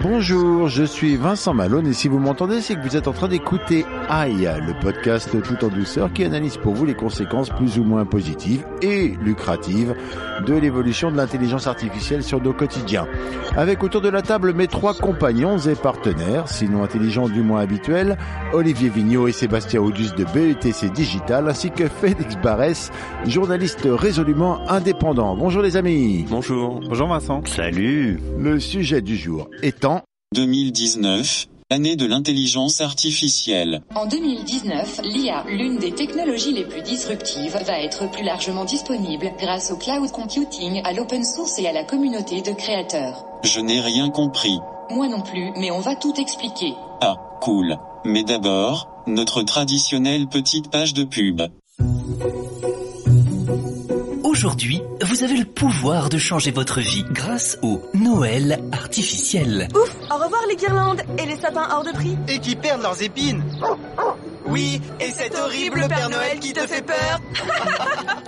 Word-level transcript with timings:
Bonjour, 0.00 0.68
je 0.68 0.82
suis 0.82 1.16
Vincent 1.16 1.54
Malone 1.54 1.86
et 1.86 1.92
si 1.92 2.08
vous 2.08 2.18
m'entendez, 2.18 2.60
c'est 2.60 2.74
que 2.74 2.80
vous 2.80 2.96
êtes 2.96 3.08
en 3.08 3.12
train 3.12 3.28
d'écouter 3.28 3.84
AI, 4.10 4.60
le 4.60 4.78
podcast 4.80 5.30
tout 5.42 5.64
en 5.64 5.68
douceur 5.68 6.12
qui 6.12 6.24
analyse 6.24 6.56
pour 6.56 6.74
vous 6.74 6.84
les 6.84 6.94
conséquences 6.94 7.50
plus 7.50 7.78
ou 7.78 7.84
moins 7.84 8.04
positives 8.04 8.64
et 8.82 9.14
lucratives 9.22 9.94
de 10.46 10.54
l'évolution 10.54 11.10
de 11.10 11.16
l'intelligence 11.16 11.66
artificielle 11.66 12.22
sur 12.22 12.42
nos 12.42 12.52
quotidiens. 12.52 13.06
Avec 13.56 13.82
autour 13.82 14.00
de 14.00 14.08
la 14.08 14.22
table 14.22 14.52
mes 14.52 14.68
trois 14.68 14.94
compagnons 14.94 15.58
et 15.58 15.74
partenaires, 15.74 16.48
sinon 16.48 16.82
intelligents 16.82 17.28
du 17.28 17.42
moins 17.42 17.60
habituels, 17.60 18.16
Olivier 18.52 18.88
Vignot 18.88 19.28
et 19.28 19.32
Sébastien 19.32 19.80
Audus 19.80 20.12
de 20.16 20.24
BETC 20.24 20.90
Digital, 20.92 21.48
ainsi 21.48 21.70
que 21.70 21.88
Félix 21.88 22.36
Barès, 22.36 22.90
journaliste 23.26 23.86
résolument 23.86 24.60
indépendant. 24.68 25.36
Bonjour 25.36 25.62
les 25.62 25.76
amis. 25.76 26.26
Bonjour. 26.28 26.80
Bonjour 26.88 27.08
Vincent. 27.08 27.29
Salut. 27.46 28.18
Le 28.38 28.58
sujet 28.58 29.02
du 29.02 29.16
jour 29.16 29.48
étant 29.62 30.02
2019, 30.34 31.46
année 31.70 31.94
de 31.94 32.04
l'intelligence 32.04 32.80
artificielle. 32.80 33.82
En 33.94 34.06
2019, 34.06 35.00
l'IA, 35.04 35.44
l'une 35.48 35.78
des 35.78 35.92
technologies 35.92 36.52
les 36.52 36.64
plus 36.64 36.82
disruptives, 36.82 37.56
va 37.64 37.80
être 37.80 38.10
plus 38.10 38.24
largement 38.24 38.64
disponible 38.64 39.30
grâce 39.38 39.70
au 39.70 39.76
cloud 39.76 40.10
computing, 40.10 40.80
à 40.82 40.92
l'open 40.92 41.22
source 41.22 41.56
et 41.60 41.68
à 41.68 41.72
la 41.72 41.84
communauté 41.84 42.42
de 42.42 42.50
créateurs. 42.50 43.24
Je 43.44 43.60
n'ai 43.60 43.80
rien 43.80 44.10
compris. 44.10 44.58
Moi 44.90 45.06
non 45.06 45.20
plus, 45.20 45.52
mais 45.56 45.70
on 45.70 45.80
va 45.80 45.94
tout 45.94 46.14
expliquer. 46.18 46.74
Ah, 47.00 47.14
cool. 47.40 47.76
Mais 48.04 48.24
d'abord, 48.24 48.88
notre 49.06 49.42
traditionnelle 49.42 50.26
petite 50.26 50.68
page 50.68 50.94
de 50.94 51.04
pub. 51.04 51.42
Aujourd'hui, 54.30 54.80
vous 55.02 55.24
avez 55.24 55.36
le 55.36 55.44
pouvoir 55.44 56.08
de 56.08 56.16
changer 56.16 56.52
votre 56.52 56.78
vie 56.78 57.04
grâce 57.10 57.58
au 57.62 57.82
Noël 57.94 58.60
artificiel. 58.70 59.66
Ouf, 59.74 59.92
au 60.08 60.22
revoir 60.22 60.40
les 60.48 60.54
guirlandes 60.54 61.02
et 61.18 61.26
les 61.26 61.34
sapins 61.34 61.66
hors 61.68 61.82
de 61.82 61.90
prix. 61.90 62.16
Et 62.28 62.38
qui 62.38 62.54
perdent 62.54 62.82
leurs 62.82 63.02
épines. 63.02 63.42
Oui, 64.46 64.80
et 65.00 65.10
cet 65.10 65.36
horrible 65.36 65.84
Père 65.88 66.10
Noël 66.10 66.38
qui 66.38 66.52
te 66.52 66.60
fait 66.60 66.80
peur. 66.80 67.20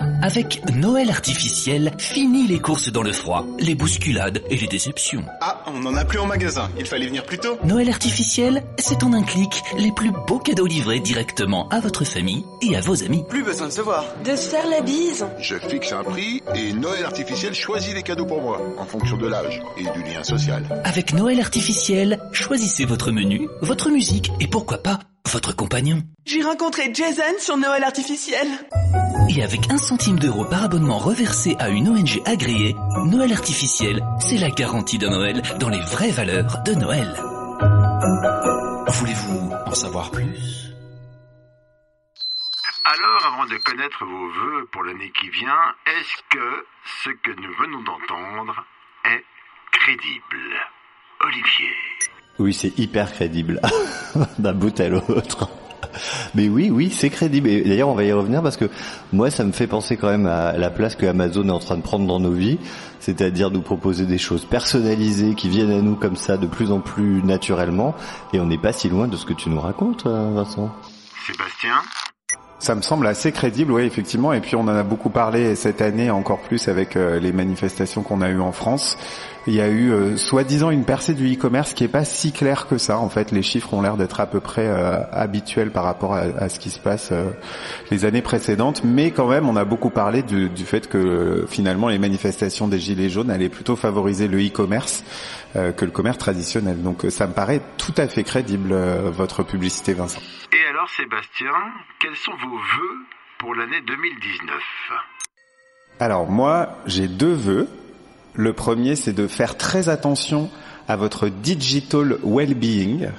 Avec 0.23 0.61
Noël 0.73 1.09
artificiel, 1.09 1.91
fini 1.97 2.47
les 2.47 2.59
courses 2.59 2.89
dans 2.89 3.03
le 3.03 3.11
froid, 3.11 3.45
les 3.59 3.75
bousculades 3.75 4.41
et 4.49 4.55
les 4.55 4.67
déceptions. 4.67 5.25
Ah, 5.41 5.61
on 5.67 5.81
n'en 5.81 5.93
a 5.97 6.05
plus 6.05 6.17
en 6.17 6.25
magasin. 6.25 6.69
Il 6.79 6.85
fallait 6.85 7.07
venir 7.07 7.25
plus 7.25 7.39
tôt. 7.39 7.57
Noël 7.65 7.89
artificiel, 7.89 8.63
c'est 8.79 9.03
en 9.03 9.11
un 9.11 9.23
clic 9.23 9.61
les 9.77 9.91
plus 9.91 10.11
beaux 10.11 10.39
cadeaux 10.39 10.65
livrés 10.65 11.01
directement 11.01 11.67
à 11.67 11.81
votre 11.81 12.05
famille 12.05 12.45
et 12.61 12.73
à 12.77 12.79
vos 12.79 13.03
amis. 13.03 13.25
Plus 13.27 13.43
besoin 13.43 13.67
de 13.67 13.73
se 13.73 13.81
voir. 13.81 14.05
De 14.23 14.33
se 14.37 14.47
faire 14.47 14.65
la 14.69 14.79
bise. 14.79 15.25
Je 15.39 15.55
fixe 15.57 15.91
un 15.91 16.05
prix 16.05 16.41
et 16.55 16.71
Noël 16.71 17.03
artificiel 17.03 17.53
choisit 17.53 17.93
les 17.93 18.03
cadeaux 18.03 18.25
pour 18.25 18.41
moi, 18.41 18.61
en 18.77 18.85
fonction 18.85 19.17
de 19.17 19.27
l'âge 19.27 19.61
et 19.75 19.83
du 19.83 20.03
lien 20.09 20.23
social. 20.23 20.63
Avec 20.85 21.13
Noël 21.13 21.41
artificiel, 21.41 22.17
choisissez 22.31 22.85
votre 22.85 23.11
menu, 23.11 23.49
votre 23.61 23.89
musique 23.89 24.31
et 24.39 24.47
pourquoi 24.47 24.77
pas 24.77 24.99
votre 25.31 25.55
compagnon. 25.55 26.01
J'ai 26.25 26.41
rencontré 26.43 26.91
Jason 26.93 27.23
sur 27.39 27.57
Noël 27.57 27.83
artificiel. 27.83 28.47
Et 29.29 29.41
avec 29.41 29.71
un 29.71 29.77
centime 29.77 30.12
d'euro 30.19 30.45
par 30.45 30.63
abonnement 30.63 30.97
reversé 30.97 31.55
à 31.59 31.69
une 31.69 31.89
ONG 31.89 32.21
agréée, 32.25 32.75
Noël 33.05 33.33
artificiel, 33.33 34.03
c'est 34.19 34.37
la 34.37 34.49
garantie 34.49 34.97
d'un 34.97 35.11
Noël 35.11 35.41
dans 35.59 35.69
les 35.69 35.81
vraies 35.81 36.11
valeurs 36.11 36.61
de 36.63 36.73
Noël. 36.73 37.13
Voulez-vous 38.87 39.51
en 39.65 39.73
savoir 39.73 40.11
plus? 40.11 40.73
Alors, 42.85 43.33
avant 43.33 43.45
de 43.45 43.57
connaître 43.57 44.05
vos 44.05 44.29
vœux 44.29 44.67
pour 44.71 44.83
l'année 44.83 45.11
qui 45.19 45.29
vient, 45.29 45.73
est-ce 45.87 46.21
que 46.29 46.65
ce 47.03 47.09
que 47.09 47.31
nous 47.39 47.53
venons 47.59 47.81
d'entendre 47.83 48.65
est 49.05 49.23
crédible? 49.71 50.57
Olivier. 51.25 51.73
Oui, 52.39 52.53
c'est 52.53 52.77
hyper 52.77 53.11
crédible, 53.13 53.61
d'un 54.39 54.53
bout 54.53 54.77
à 54.79 54.89
l'autre. 54.89 55.49
Mais 56.35 56.49
oui, 56.49 56.69
oui, 56.71 56.89
c'est 56.91 57.09
crédible. 57.09 57.49
Et 57.49 57.61
d'ailleurs, 57.63 57.89
on 57.89 57.95
va 57.95 58.03
y 58.03 58.11
revenir 58.11 58.41
parce 58.41 58.57
que 58.57 58.69
moi, 59.11 59.29
ça 59.29 59.43
me 59.43 59.51
fait 59.51 59.67
penser 59.67 59.97
quand 59.97 60.09
même 60.09 60.25
à 60.25 60.57
la 60.57 60.69
place 60.69 60.95
que 60.95 61.05
Amazon 61.05 61.47
est 61.47 61.51
en 61.51 61.59
train 61.59 61.77
de 61.77 61.81
prendre 61.81 62.07
dans 62.07 62.19
nos 62.19 62.31
vies, 62.31 62.59
c'est-à-dire 62.99 63.51
nous 63.51 63.61
proposer 63.61 64.05
des 64.05 64.17
choses 64.17 64.45
personnalisées 64.45 65.35
qui 65.35 65.49
viennent 65.49 65.71
à 65.71 65.81
nous 65.81 65.95
comme 65.95 66.15
ça 66.15 66.37
de 66.37 66.47
plus 66.47 66.71
en 66.71 66.79
plus 66.79 67.23
naturellement. 67.23 67.95
Et 68.33 68.39
on 68.39 68.45
n'est 68.45 68.57
pas 68.57 68.73
si 68.73 68.89
loin 68.89 69.07
de 69.07 69.17
ce 69.17 69.25
que 69.25 69.33
tu 69.33 69.49
nous 69.49 69.59
racontes, 69.59 70.05
euh, 70.05 70.31
Vincent. 70.33 70.73
Sébastien? 71.25 71.75
Ça 72.59 72.75
me 72.75 72.81
semble 72.81 73.07
assez 73.07 73.31
crédible, 73.31 73.73
oui, 73.73 73.83
effectivement. 73.83 74.31
Et 74.31 74.39
puis 74.39 74.55
on 74.55 74.61
en 74.61 74.69
a 74.69 74.83
beaucoup 74.83 75.09
parlé 75.09 75.55
cette 75.55 75.81
année, 75.81 76.09
encore 76.09 76.39
plus 76.39 76.67
avec 76.69 76.95
euh, 76.95 77.19
les 77.19 77.33
manifestations 77.33 78.03
qu'on 78.03 78.21
a 78.21 78.29
eues 78.29 78.39
en 78.39 78.53
France. 78.53 78.97
Il 79.47 79.53
y 79.53 79.59
a 79.59 79.67
eu 79.67 79.91
euh, 79.91 80.15
soi-disant 80.15 80.69
une 80.69 80.85
percée 80.85 81.13
du 81.13 81.33
e-commerce 81.33 81.73
qui 81.73 81.83
est 81.83 81.89
pas 81.89 82.05
si 82.05 82.31
claire 82.31 82.67
que 82.67 82.77
ça. 82.77 82.99
En 82.99 83.09
fait, 83.09 83.31
les 83.31 83.41
chiffres 83.41 83.73
ont 83.73 83.81
l'air 83.81 83.97
d'être 83.97 84.21
à 84.21 84.27
peu 84.27 84.39
près 84.39 84.65
euh, 84.65 85.01
habituels 85.11 85.71
par 85.71 85.83
rapport 85.83 86.13
à, 86.13 86.47
ce 86.47 86.59
qui 86.59 86.69
se 86.69 86.79
passe 86.79 87.11
les 87.91 88.05
années 88.05 88.21
précédentes. 88.21 88.83
Mais 88.85 89.11
quand 89.11 89.27
même, 89.27 89.49
on 89.49 89.57
a 89.57 89.65
beaucoup 89.65 89.89
parlé 89.89 90.23
du 90.23 90.65
fait 90.65 90.87
que 90.87 91.45
finalement 91.49 91.89
les 91.89 91.99
manifestations 91.99 92.69
des 92.69 92.79
gilets 92.79 93.09
jaunes 93.09 93.29
allaient 93.29 93.49
plutôt 93.49 93.75
favoriser 93.75 94.29
le 94.29 94.39
e-commerce 94.39 95.03
que 95.53 95.85
le 95.85 95.91
commerce 95.91 96.17
traditionnel. 96.17 96.81
Donc 96.81 97.05
ça 97.09 97.27
me 97.27 97.33
paraît 97.33 97.61
tout 97.77 97.93
à 97.97 98.07
fait 98.07 98.23
crédible 98.23 98.73
votre 98.73 99.43
publicité, 99.43 99.93
Vincent. 99.93 100.19
Et 100.51 100.69
alors, 100.69 100.89
Sébastien, 100.89 101.51
quels 101.99 102.15
sont 102.15 102.31
vos 102.31 102.57
vœux 102.57 102.97
pour 103.39 103.55
l'année 103.55 103.81
2019 103.85 104.57
Alors 105.99 106.29
moi, 106.29 106.77
j'ai 106.85 107.07
deux 107.07 107.33
vœux. 107.33 107.67
Le 108.33 108.53
premier, 108.53 108.95
c'est 108.95 109.13
de 109.13 109.27
faire 109.27 109.57
très 109.57 109.89
attention 109.89 110.49
à 110.87 110.95
votre 110.95 111.29
digital 111.29 112.17
well-being. 112.23 113.09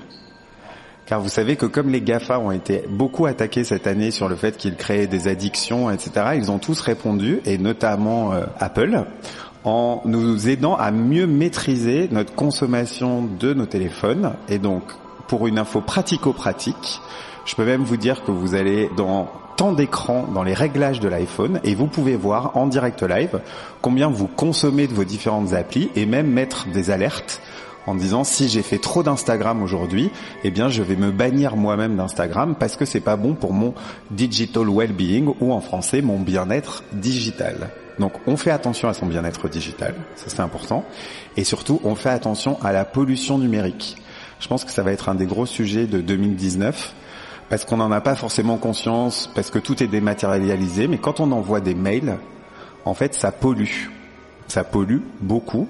Car 1.06 1.21
vous 1.21 1.28
savez 1.28 1.56
que 1.56 1.67
comme 1.67 1.91
les 1.91 2.00
GAFA 2.00 2.39
ont 2.39 2.50
été 2.50 2.84
beaucoup 2.89 3.27
attaqués 3.27 3.65
cette 3.65 3.87
année 3.87 4.11
sur 4.11 4.28
le 4.28 4.37
fait 4.37 4.56
qu'ils 4.56 4.77
créaient 4.77 5.06
des 5.06 5.28
addictions, 5.28 5.91
etc., 5.91 6.33
ils 6.37 6.50
ont 6.50 6.59
tous 6.59 6.81
répondu, 6.81 7.41
et 7.44 7.59
notamment 7.59 8.33
euh, 8.33 8.44
Apple, 8.59 9.05
en 9.64 10.02
nous 10.04 10.48
aidant 10.48 10.76
à 10.76 10.91
mieux 10.91 11.26
maîtriser 11.26 12.08
notre 12.12 12.34
consommation 12.34 13.22
de 13.22 13.54
nos 13.54 13.66
téléphones. 13.66 14.34
Et 14.48 14.58
donc, 14.58 14.82
pour 15.26 15.47
une 15.47 15.58
info 15.58 15.80
pratico-pratique, 15.80 17.00
je 17.44 17.54
peux 17.54 17.64
même 17.64 17.82
vous 17.82 17.97
dire 17.97 18.25
que 18.25 18.30
vous 18.30 18.54
allez 18.54 18.91
dans 18.96 19.31
temps 19.56 19.72
d'écran 19.72 20.26
dans 20.34 20.43
les 20.43 20.55
réglages 20.55 21.00
de 21.00 21.08
l'iPhone 21.08 21.61
et 21.64 21.75
vous 21.75 21.87
pouvez 21.87 22.16
voir 22.16 22.56
en 22.56 22.66
direct 22.66 23.02
live 23.02 23.40
combien 23.82 24.08
vous 24.08 24.26
consommez 24.26 24.87
de 24.87 24.94
vos 24.94 25.05
différentes 25.05 25.52
applis 25.52 25.90
et 25.94 26.06
même 26.06 26.26
mettre 26.26 26.67
des 26.69 26.90
alertes 26.90 27.40
en 27.86 27.94
disant 27.94 28.25
si 28.25 28.48
j'ai 28.48 28.62
fait 28.62 28.78
trop 28.78 29.02
d'Instagram 29.02 29.62
aujourd'hui, 29.62 30.10
eh 30.42 30.50
bien 30.50 30.69
je 30.69 30.82
vais 30.82 30.96
me 30.96 31.10
bannir 31.10 31.56
moi-même 31.56 31.96
d'Instagram 31.96 32.54
parce 32.58 32.76
que 32.76 32.84
c'est 32.84 33.00
pas 33.00 33.16
bon 33.16 33.34
pour 33.34 33.52
mon 33.52 33.75
digital 34.10 34.69
well-being 34.69 35.34
ou 35.40 35.52
en 35.52 35.60
français 35.60 36.02
mon 36.02 36.19
bien-être 36.19 36.84
digital. 36.92 37.70
Donc 37.98 38.12
on 38.26 38.36
fait 38.36 38.50
attention 38.50 38.88
à 38.88 38.94
son 38.94 39.06
bien-être 39.06 39.48
digital, 39.48 39.94
ça 40.16 40.26
c'est 40.28 40.40
important, 40.40 40.84
et 41.36 41.44
surtout 41.44 41.81
on 41.84 41.94
fait 41.94 42.10
attention 42.10 42.58
à 42.62 42.72
la 42.72 42.84
pollution 42.84 43.38
numérique. 43.38 43.96
Je 44.40 44.48
pense 44.48 44.64
que 44.64 44.70
ça 44.70 44.82
va 44.82 44.92
être 44.92 45.08
un 45.08 45.14
des 45.14 45.26
gros 45.26 45.46
sujets 45.46 45.86
de 45.86 46.00
2019 46.00 46.94
parce 47.48 47.64
qu'on 47.64 47.76
n'en 47.76 47.92
a 47.92 48.00
pas 48.00 48.14
forcément 48.14 48.56
conscience, 48.56 49.31
parce 49.34 49.50
que 49.50 49.58
tout 49.58 49.82
est 49.82 49.86
dématérialisé, 49.86 50.88
mais 50.88 50.98
quand 50.98 51.20
on 51.20 51.31
envoie 51.32 51.60
des 51.60 51.75
mails, 51.75 52.16
en 52.84 52.94
fait, 52.94 53.14
ça 53.14 53.32
pollue. 53.32 53.88
ça 54.48 54.64
pollue 54.64 55.00
beaucoup. 55.20 55.69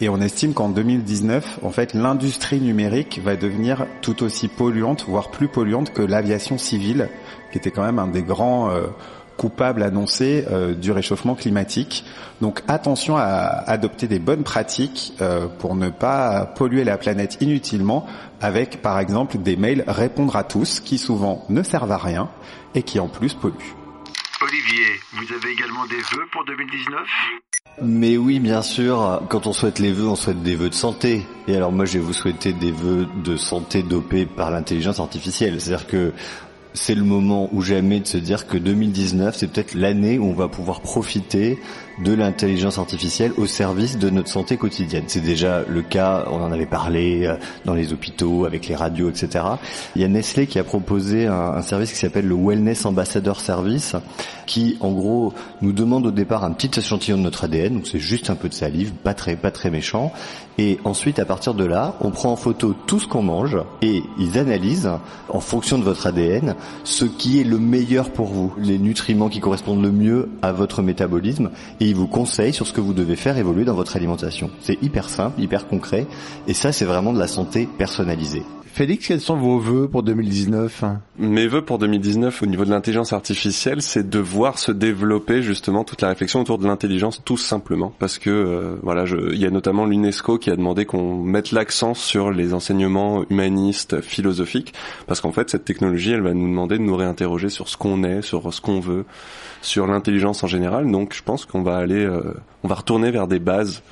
Et 0.00 0.08
on 0.08 0.20
estime 0.20 0.54
qu'en 0.54 0.68
2019, 0.70 1.60
en 1.62 1.70
fait, 1.70 1.94
l'industrie 1.94 2.60
numérique 2.60 3.20
va 3.22 3.36
devenir 3.36 3.86
tout 4.02 4.22
aussi 4.24 4.48
polluante, 4.48 5.04
voire 5.06 5.30
plus 5.30 5.48
polluante 5.48 5.92
que 5.92 6.02
l'aviation 6.02 6.58
civile, 6.58 7.08
qui 7.52 7.58
était 7.58 7.70
quand 7.70 7.84
même 7.84 8.00
un 8.00 8.08
des 8.08 8.22
grands 8.22 8.70
euh, 8.70 8.88
coupables 9.36 9.82
annoncés 9.82 10.46
euh, 10.50 10.74
du 10.74 10.90
réchauffement 10.90 11.36
climatique. 11.36 12.04
Donc 12.40 12.62
attention 12.66 13.16
à 13.16 13.22
adopter 13.22 14.08
des 14.08 14.18
bonnes 14.18 14.42
pratiques 14.42 15.12
euh, 15.20 15.46
pour 15.46 15.76
ne 15.76 15.90
pas 15.90 16.46
polluer 16.46 16.82
la 16.82 16.98
planète 16.98 17.38
inutilement 17.40 18.06
avec, 18.40 18.82
par 18.82 18.98
exemple, 18.98 19.38
des 19.38 19.56
mails 19.56 19.84
répondre 19.86 20.34
à 20.34 20.42
tous 20.44 20.80
qui 20.80 20.98
souvent 20.98 21.44
ne 21.48 21.62
servent 21.62 21.92
à 21.92 21.98
rien 21.98 22.28
et 22.74 22.82
qui 22.82 22.98
en 22.98 23.08
plus 23.08 23.34
polluent. 23.34 23.74
Olivier, 24.40 24.86
vous 25.12 25.32
avez 25.32 25.52
également 25.52 25.86
des 25.86 25.96
vœux 25.96 26.26
pour 26.32 26.44
2019 26.44 27.00
Mais 27.82 28.16
oui, 28.16 28.38
bien 28.38 28.62
sûr, 28.62 29.22
quand 29.28 29.48
on 29.48 29.52
souhaite 29.52 29.80
les 29.80 29.90
vœux, 29.90 30.06
on 30.06 30.14
souhaite 30.14 30.42
des 30.42 30.54
vœux 30.54 30.68
de 30.68 30.74
santé. 30.74 31.26
Et 31.48 31.56
alors 31.56 31.72
moi, 31.72 31.86
je 31.86 31.94
vais 31.94 32.04
vous 32.04 32.12
souhaiter 32.12 32.52
des 32.52 32.70
vœux 32.70 33.08
de 33.24 33.36
santé 33.36 33.82
dopés 33.82 34.26
par 34.26 34.52
l'intelligence 34.52 35.00
artificielle. 35.00 35.60
C'est-à-dire 35.60 35.88
que 35.88 36.12
c'est 36.72 36.94
le 36.94 37.02
moment 37.02 37.48
ou 37.52 37.62
jamais 37.62 37.98
de 37.98 38.06
se 38.06 38.16
dire 38.16 38.46
que 38.46 38.58
2019, 38.58 39.36
c'est 39.36 39.48
peut-être 39.48 39.74
l'année 39.74 40.18
où 40.18 40.26
on 40.26 40.34
va 40.34 40.46
pouvoir 40.48 40.82
profiter 40.82 41.58
de 41.98 42.12
l'intelligence 42.12 42.78
artificielle 42.78 43.32
au 43.36 43.46
service 43.46 43.98
de 43.98 44.10
notre 44.10 44.28
santé 44.28 44.56
quotidienne. 44.56 45.04
C'est 45.06 45.20
déjà 45.20 45.62
le 45.68 45.82
cas, 45.82 46.24
on 46.30 46.42
en 46.42 46.52
avait 46.52 46.66
parlé 46.66 47.26
euh, 47.26 47.36
dans 47.64 47.74
les 47.74 47.92
hôpitaux, 47.92 48.44
avec 48.44 48.66
les 48.68 48.74
radios, 48.74 49.10
etc. 49.10 49.44
Il 49.94 50.02
y 50.02 50.04
a 50.04 50.08
Nestlé 50.08 50.46
qui 50.46 50.58
a 50.58 50.64
proposé 50.64 51.26
un, 51.26 51.62
service 51.62 51.92
qui 51.92 51.98
s'appelle 51.98 52.26
le 52.26 52.34
Wellness 52.34 52.84
Ambassador 52.84 53.40
Service, 53.40 53.96
qui 54.46 54.76
en 54.80 54.92
gros 54.92 55.32
nous 55.62 55.72
demande 55.72 56.06
au 56.06 56.10
départ 56.10 56.44
un 56.44 56.52
petit 56.52 56.78
échantillon 56.78 57.16
de 57.16 57.22
notre 57.22 57.44
ADN, 57.44 57.74
donc 57.74 57.86
c'est 57.86 57.98
juste 57.98 58.30
un 58.30 58.34
peu 58.34 58.48
de 58.48 58.54
salive, 58.54 58.92
pas 58.92 59.14
très 59.14 59.36
pas 59.36 59.50
très 59.50 59.70
méchant, 59.70 60.12
et 60.58 60.78
ensuite 60.84 61.18
à 61.18 61.24
partir 61.24 61.54
de 61.54 61.64
là, 61.64 61.94
on 62.00 62.10
prend 62.10 62.32
en 62.32 62.36
photo 62.36 62.74
tout 62.86 63.00
ce 63.00 63.08
qu'on 63.08 63.22
mange 63.22 63.56
et 63.82 64.02
ils 64.18 64.38
analysent 64.38 64.90
en 65.28 65.40
fonction 65.40 65.78
de 65.78 65.84
votre 65.84 66.06
ADN 66.06 66.54
ce 66.84 67.04
qui 67.04 67.40
est 67.40 67.44
le 67.44 67.58
meilleur 67.58 68.10
pour 68.10 68.26
vous, 68.26 68.52
les 68.58 68.78
nutriments 68.78 69.28
qui 69.28 69.40
correspondent 69.40 69.82
le 69.82 69.90
mieux 69.90 70.30
à 70.42 70.52
votre 70.52 70.82
métabolisme 70.82 71.50
ils 71.88 71.96
vous 71.96 72.06
conseillent 72.06 72.52
sur 72.52 72.66
ce 72.66 72.72
que 72.72 72.80
vous 72.80 72.94
devez 72.94 73.16
faire 73.16 73.38
évoluer 73.38 73.64
dans 73.64 73.74
votre 73.74 73.96
alimentation. 73.96 74.50
C'est 74.60 74.82
hyper 74.82 75.08
simple, 75.08 75.40
hyper 75.40 75.66
concret 75.66 76.06
et 76.46 76.54
ça 76.54 76.72
c'est 76.72 76.84
vraiment 76.84 77.12
de 77.12 77.18
la 77.18 77.28
santé 77.28 77.68
personnalisée. 77.78 78.42
Félix, 78.74 79.06
quels 79.06 79.20
sont 79.20 79.36
vos 79.36 79.60
vœux 79.60 79.86
pour 79.86 80.02
2019 80.02 80.82
Mes 81.20 81.46
vœux 81.46 81.64
pour 81.64 81.78
2019 81.78 82.42
au 82.42 82.46
niveau 82.46 82.64
de 82.64 82.70
l'intelligence 82.70 83.12
artificielle, 83.12 83.80
c'est 83.80 84.10
de 84.10 84.18
voir 84.18 84.58
se 84.58 84.72
développer 84.72 85.42
justement 85.42 85.84
toute 85.84 86.02
la 86.02 86.08
réflexion 86.08 86.40
autour 86.40 86.58
de 86.58 86.66
l'intelligence 86.66 87.22
tout 87.24 87.36
simplement 87.36 87.94
parce 88.00 88.18
que 88.18 88.30
euh, 88.30 88.74
voilà, 88.82 89.04
il 89.30 89.38
y 89.38 89.46
a 89.46 89.50
notamment 89.50 89.86
l'UNESCO 89.86 90.38
qui 90.38 90.50
a 90.50 90.56
demandé 90.56 90.86
qu'on 90.86 91.22
mette 91.22 91.52
l'accent 91.52 91.94
sur 91.94 92.32
les 92.32 92.52
enseignements 92.52 93.24
humanistes, 93.30 94.00
philosophiques 94.00 94.74
parce 95.06 95.20
qu'en 95.20 95.30
fait 95.30 95.50
cette 95.50 95.64
technologie, 95.64 96.10
elle 96.10 96.22
va 96.22 96.34
nous 96.34 96.48
demander 96.48 96.76
de 96.76 96.82
nous 96.82 96.96
réinterroger 96.96 97.50
sur 97.50 97.68
ce 97.68 97.76
qu'on 97.76 98.02
est, 98.02 98.22
sur 98.22 98.52
ce 98.52 98.60
qu'on 98.60 98.80
veut, 98.80 99.04
sur 99.64 99.86
l'intelligence 99.86 100.44
en 100.44 100.46
général. 100.46 100.90
Donc 100.90 101.14
je 101.14 101.22
pense 101.22 101.44
qu'on 101.46 101.62
va 101.62 101.76
aller 101.76 102.04
euh, 102.04 102.34
on 102.62 102.68
va 102.68 102.76
retourner 102.76 103.10
vers 103.10 103.26
des 103.26 103.38
bases 103.38 103.82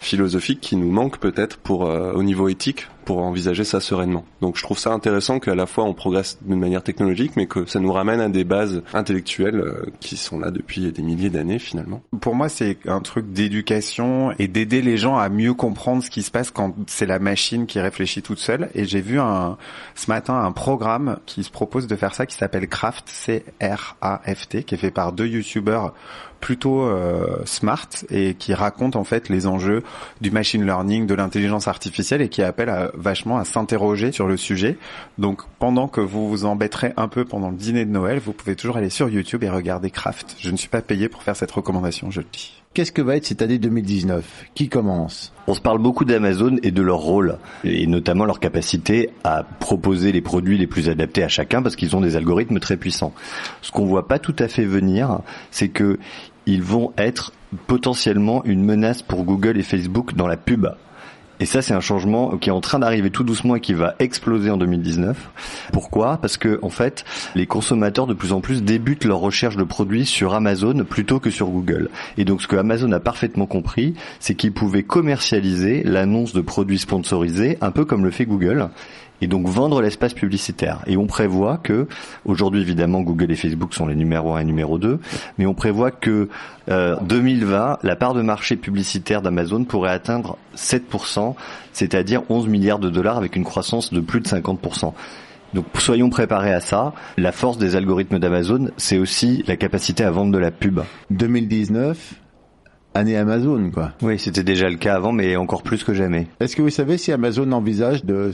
philosophiques 0.00 0.60
qui 0.60 0.76
nous 0.76 0.90
manquent 0.90 1.18
peut-être 1.18 1.56
pour 1.56 1.86
euh, 1.86 2.12
au 2.12 2.22
niveau 2.22 2.48
éthique 2.48 2.88
pour 3.04 3.18
envisager 3.18 3.64
ça 3.64 3.80
sereinement. 3.80 4.24
Donc 4.40 4.56
je 4.56 4.62
trouve 4.62 4.78
ça 4.78 4.92
intéressant 4.92 5.38
qu'à 5.38 5.54
la 5.54 5.66
fois 5.66 5.84
on 5.84 5.94
progresse 5.94 6.38
d'une 6.42 6.60
manière 6.60 6.82
technologique, 6.82 7.32
mais 7.36 7.46
que 7.46 7.66
ça 7.66 7.80
nous 7.80 7.92
ramène 7.92 8.20
à 8.20 8.28
des 8.28 8.44
bases 8.44 8.82
intellectuelles 8.92 9.60
euh, 9.60 9.86
qui 10.00 10.16
sont 10.16 10.38
là 10.38 10.50
depuis 10.50 10.92
des 10.92 11.02
milliers 11.02 11.30
d'années 11.30 11.58
finalement. 11.58 12.02
Pour 12.20 12.34
moi, 12.34 12.48
c'est 12.48 12.78
un 12.86 13.00
truc 13.00 13.32
d'éducation 13.32 14.32
et 14.38 14.48
d'aider 14.48 14.82
les 14.82 14.96
gens 14.96 15.16
à 15.16 15.28
mieux 15.28 15.54
comprendre 15.54 16.02
ce 16.02 16.10
qui 16.10 16.22
se 16.22 16.30
passe 16.30 16.50
quand 16.50 16.74
c'est 16.86 17.06
la 17.06 17.18
machine 17.18 17.66
qui 17.66 17.80
réfléchit 17.80 18.22
toute 18.22 18.38
seule. 18.38 18.70
Et 18.74 18.84
j'ai 18.84 19.00
vu 19.00 19.20
un, 19.20 19.56
ce 19.94 20.10
matin 20.10 20.34
un 20.34 20.52
programme 20.52 21.18
qui 21.26 21.44
se 21.44 21.50
propose 21.50 21.86
de 21.86 21.96
faire 21.96 22.14
ça, 22.14 22.26
qui 22.26 22.36
s'appelle 22.36 22.68
Craft, 22.68 23.08
C-R-A-F-T, 23.08 24.64
qui 24.64 24.74
est 24.74 24.78
fait 24.78 24.90
par 24.90 25.12
deux 25.12 25.26
youtubeurs 25.26 25.94
plutôt 26.44 26.82
euh, 26.82 27.38
smart 27.46 27.88
et 28.10 28.34
qui 28.34 28.52
raconte 28.52 28.96
en 28.96 29.04
fait 29.04 29.30
les 29.30 29.46
enjeux 29.46 29.82
du 30.20 30.30
machine 30.30 30.62
learning, 30.62 31.06
de 31.06 31.14
l'intelligence 31.14 31.68
artificielle 31.68 32.20
et 32.20 32.28
qui 32.28 32.42
appelle 32.42 32.68
à, 32.68 32.92
vachement 32.96 33.38
à 33.38 33.44
s'interroger 33.44 34.12
sur 34.12 34.26
le 34.26 34.36
sujet. 34.36 34.78
Donc 35.18 35.42
pendant 35.58 35.88
que 35.88 36.00
vous 36.00 36.28
vous 36.28 36.44
embêterez 36.44 36.92
un 36.96 37.08
peu 37.08 37.24
pendant 37.24 37.50
le 37.50 37.56
dîner 37.56 37.84
de 37.84 37.90
Noël, 37.90 38.18
vous 38.18 38.32
pouvez 38.32 38.56
toujours 38.56 38.76
aller 38.76 38.90
sur 38.90 39.08
YouTube 39.08 39.42
et 39.44 39.50
regarder 39.50 39.90
Craft. 39.90 40.36
Je 40.38 40.50
ne 40.50 40.56
suis 40.56 40.68
pas 40.68 40.82
payé 40.82 41.08
pour 41.08 41.22
faire 41.22 41.36
cette 41.36 41.52
recommandation, 41.52 42.10
je 42.10 42.20
le 42.20 42.26
dis. 42.32 42.52
Qu'est-ce 42.74 42.90
que 42.90 43.02
va 43.02 43.14
être 43.14 43.24
cette 43.24 43.40
année 43.40 43.58
2019 43.58 44.46
Qui 44.56 44.68
commence? 44.68 45.32
On 45.46 45.54
se 45.54 45.60
parle 45.60 45.78
beaucoup 45.78 46.04
d'Amazon 46.04 46.56
et 46.64 46.72
de 46.72 46.82
leur 46.82 46.98
rôle, 46.98 47.38
et 47.62 47.86
notamment 47.86 48.24
leur 48.24 48.40
capacité 48.40 49.10
à 49.22 49.44
proposer 49.44 50.10
les 50.10 50.20
produits 50.20 50.58
les 50.58 50.66
plus 50.66 50.88
adaptés 50.88 51.22
à 51.22 51.28
chacun, 51.28 51.62
parce 51.62 51.76
qu'ils 51.76 51.94
ont 51.94 52.00
des 52.00 52.16
algorithmes 52.16 52.58
très 52.58 52.76
puissants. 52.76 53.14
Ce 53.62 53.70
qu'on 53.70 53.86
voit 53.86 54.08
pas 54.08 54.18
tout 54.18 54.34
à 54.40 54.48
fait 54.48 54.64
venir, 54.64 55.20
c'est 55.52 55.68
que 55.68 56.00
ils 56.46 56.64
vont 56.64 56.92
être 56.98 57.32
potentiellement 57.68 58.44
une 58.44 58.64
menace 58.64 59.02
pour 59.02 59.22
Google 59.22 59.56
et 59.56 59.62
Facebook 59.62 60.14
dans 60.14 60.26
la 60.26 60.36
pub. 60.36 60.66
Et 61.40 61.46
ça, 61.46 61.62
c'est 61.62 61.74
un 61.74 61.80
changement 61.80 62.36
qui 62.36 62.48
est 62.48 62.52
en 62.52 62.60
train 62.60 62.78
d'arriver 62.78 63.10
tout 63.10 63.24
doucement 63.24 63.56
et 63.56 63.60
qui 63.60 63.74
va 63.74 63.94
exploser 63.98 64.50
en 64.50 64.56
2019. 64.56 65.16
Pourquoi? 65.72 66.18
Parce 66.18 66.36
que 66.36 66.58
en 66.62 66.70
fait, 66.70 67.04
les 67.34 67.46
consommateurs 67.46 68.06
de 68.06 68.14
plus 68.14 68.32
en 68.32 68.40
plus 68.40 68.62
débutent 68.62 69.04
leur 69.04 69.18
recherche 69.18 69.56
de 69.56 69.64
produits 69.64 70.06
sur 70.06 70.34
Amazon 70.34 70.84
plutôt 70.84 71.18
que 71.18 71.30
sur 71.30 71.48
Google. 71.48 71.90
Et 72.18 72.24
donc, 72.24 72.40
ce 72.40 72.46
que 72.46 72.56
Amazon 72.56 72.92
a 72.92 73.00
parfaitement 73.00 73.46
compris, 73.46 73.94
c'est 74.20 74.34
qu'ils 74.34 74.52
pouvaient 74.52 74.84
commercialiser 74.84 75.82
l'annonce 75.82 76.32
de 76.32 76.40
produits 76.40 76.78
sponsorisés, 76.78 77.58
un 77.60 77.72
peu 77.72 77.84
comme 77.84 78.04
le 78.04 78.10
fait 78.10 78.26
Google 78.26 78.68
et 79.20 79.26
donc 79.26 79.46
vendre 79.46 79.80
l'espace 79.80 80.14
publicitaire. 80.14 80.80
Et 80.86 80.96
on 80.96 81.06
prévoit 81.06 81.58
que, 81.58 81.86
aujourd'hui 82.24 82.60
évidemment 82.60 83.00
Google 83.00 83.32
et 83.32 83.36
Facebook 83.36 83.74
sont 83.74 83.86
les 83.86 83.94
numéros 83.94 84.34
1 84.34 84.40
et 84.40 84.44
numéro 84.44 84.78
2, 84.78 84.98
mais 85.38 85.46
on 85.46 85.54
prévoit 85.54 85.90
que 85.90 86.28
euh, 86.70 86.96
2020, 87.02 87.78
la 87.82 87.96
part 87.96 88.14
de 88.14 88.22
marché 88.22 88.56
publicitaire 88.56 89.22
d'Amazon 89.22 89.64
pourrait 89.64 89.92
atteindre 89.92 90.36
7%, 90.56 91.34
c'est-à-dire 91.72 92.22
11 92.28 92.48
milliards 92.48 92.78
de 92.78 92.90
dollars 92.90 93.16
avec 93.16 93.36
une 93.36 93.44
croissance 93.44 93.92
de 93.92 94.00
plus 94.00 94.20
de 94.20 94.28
50%. 94.28 94.92
Donc 95.54 95.66
soyons 95.78 96.10
préparés 96.10 96.52
à 96.52 96.60
ça. 96.60 96.92
La 97.16 97.30
force 97.30 97.58
des 97.58 97.76
algorithmes 97.76 98.18
d'Amazon, 98.18 98.70
c'est 98.76 98.98
aussi 98.98 99.44
la 99.46 99.56
capacité 99.56 100.02
à 100.02 100.10
vendre 100.10 100.32
de 100.32 100.38
la 100.38 100.50
pub. 100.50 100.80
2019, 101.10 102.14
année 102.94 103.16
Amazon, 103.16 103.70
quoi. 103.70 103.92
Oui, 104.02 104.18
c'était 104.18 104.44
déjà 104.44 104.68
le 104.68 104.76
cas 104.76 104.94
avant, 104.94 105.12
mais 105.12 105.36
encore 105.36 105.62
plus 105.62 105.84
que 105.84 105.94
jamais. 105.94 106.28
Est-ce 106.40 106.56
que 106.56 106.62
vous 106.62 106.70
savez 106.70 106.96
si 106.96 107.12
Amazon 107.12 107.50
envisage 107.52 108.04
de 108.04 108.30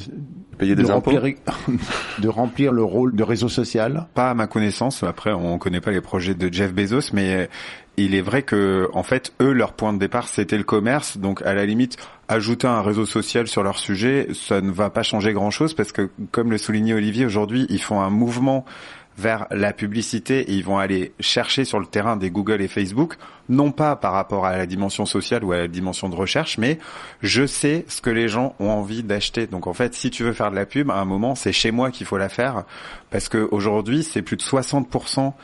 payer 0.59 0.75
de 0.75 0.83
des 0.83 0.91
impôts 0.91 1.11
remplir, 1.11 1.35
de 2.19 2.29
remplir 2.29 2.73
le 2.73 2.85
rôle 2.85 3.17
de 3.17 3.23
réseau 3.23 3.49
social? 3.49 4.07
Pas 4.15 4.31
à 4.31 4.35
ma 4.35 4.47
connaissance. 4.47 5.03
Après, 5.03 5.33
on 5.33 5.59
connaît 5.59 5.81
pas 5.81 5.91
les 5.91 6.03
projets 6.03 6.35
de 6.35 6.53
Jeff 6.53 6.73
Bezos, 6.73 7.13
mais 7.13 7.49
il 7.97 8.15
est 8.15 8.21
vrai 8.21 8.43
que, 8.43 8.89
en 8.93 9.03
fait, 9.03 9.33
eux, 9.41 9.53
leur 9.53 9.73
point 9.73 9.93
de 9.93 9.99
départ, 9.99 10.29
c'était 10.29 10.59
le 10.59 10.65
commerce. 10.65 11.19
Donc, 11.19 11.43
à 11.43 11.55
la 11.55 11.67
limite, 11.67 11.97
ajouter 12.29 12.67
un 12.67 12.83
réseau 12.83 13.07
social 13.07 13.47
sur 13.47 13.63
leur 13.63 13.79
sujet, 13.79 14.29
ça 14.33 14.61
ne 14.61 14.71
va 14.71 14.91
pas 14.91 15.03
changer 15.03 15.33
grand-chose 15.33 15.75
parce 15.75 15.93
que, 15.93 16.11
comme 16.31 16.51
le 16.51 16.59
soulignait 16.59 16.95
Olivier, 16.95 17.27
aujourd'hui, 17.27 17.67
ils 17.69 17.83
font 17.83 18.01
un 18.01 18.11
mouvement 18.11 18.65
vers 19.21 19.47
la 19.51 19.73
publicité 19.73 20.41
et 20.41 20.53
ils 20.55 20.65
vont 20.65 20.79
aller 20.79 21.13
chercher 21.21 21.65
sur 21.65 21.79
le 21.79 21.87
terrain 21.87 22.17
des 22.17 22.31
Google 22.31 22.63
et 22.63 22.69
Facebook, 22.69 23.17
non 23.51 23.71
pas 23.71 23.95
par 23.95 24.13
rapport 24.13 24.47
à 24.47 24.57
la 24.57 24.67
dimension 24.67 25.05
sociale 25.05 25.45
ou 25.45 25.53
à 25.53 25.59
la 25.59 25.69
dimension 25.69 26.09
de 26.09 26.17
recherche, 26.17 26.57
mais 26.57 26.79
je 27.21 27.47
sais 27.47 27.85
ce 27.89 28.01
que 28.01 28.11
les 28.11 28.29
gens 28.29 28.55
ont 28.59 28.71
envie 28.71 29.03
d'acheter. 29.03 29.47
Donc 29.47 29.67
en 29.67 29.75
fait, 29.75 29.95
si 29.95 30.11
tu 30.11 30.25
veux 30.25 30.33
faire 30.33 30.51
de 30.51 30.57
la 30.57 30.65
pub, 30.65 30.91
à 30.91 30.95
un 30.95 31.05
moment, 31.05 31.35
c'est 31.35 31.53
chez 31.53 31.71
moi 31.71 31.91
qu'il 31.91 32.07
faut 32.07 32.19
la 32.19 32.31
faire 32.31 32.65
parce 33.11 33.29
que 33.29 33.47
aujourd'hui, 33.51 34.03
c'est 34.03 34.23
plus 34.23 34.37
de 34.37 34.43
60% 34.43 35.35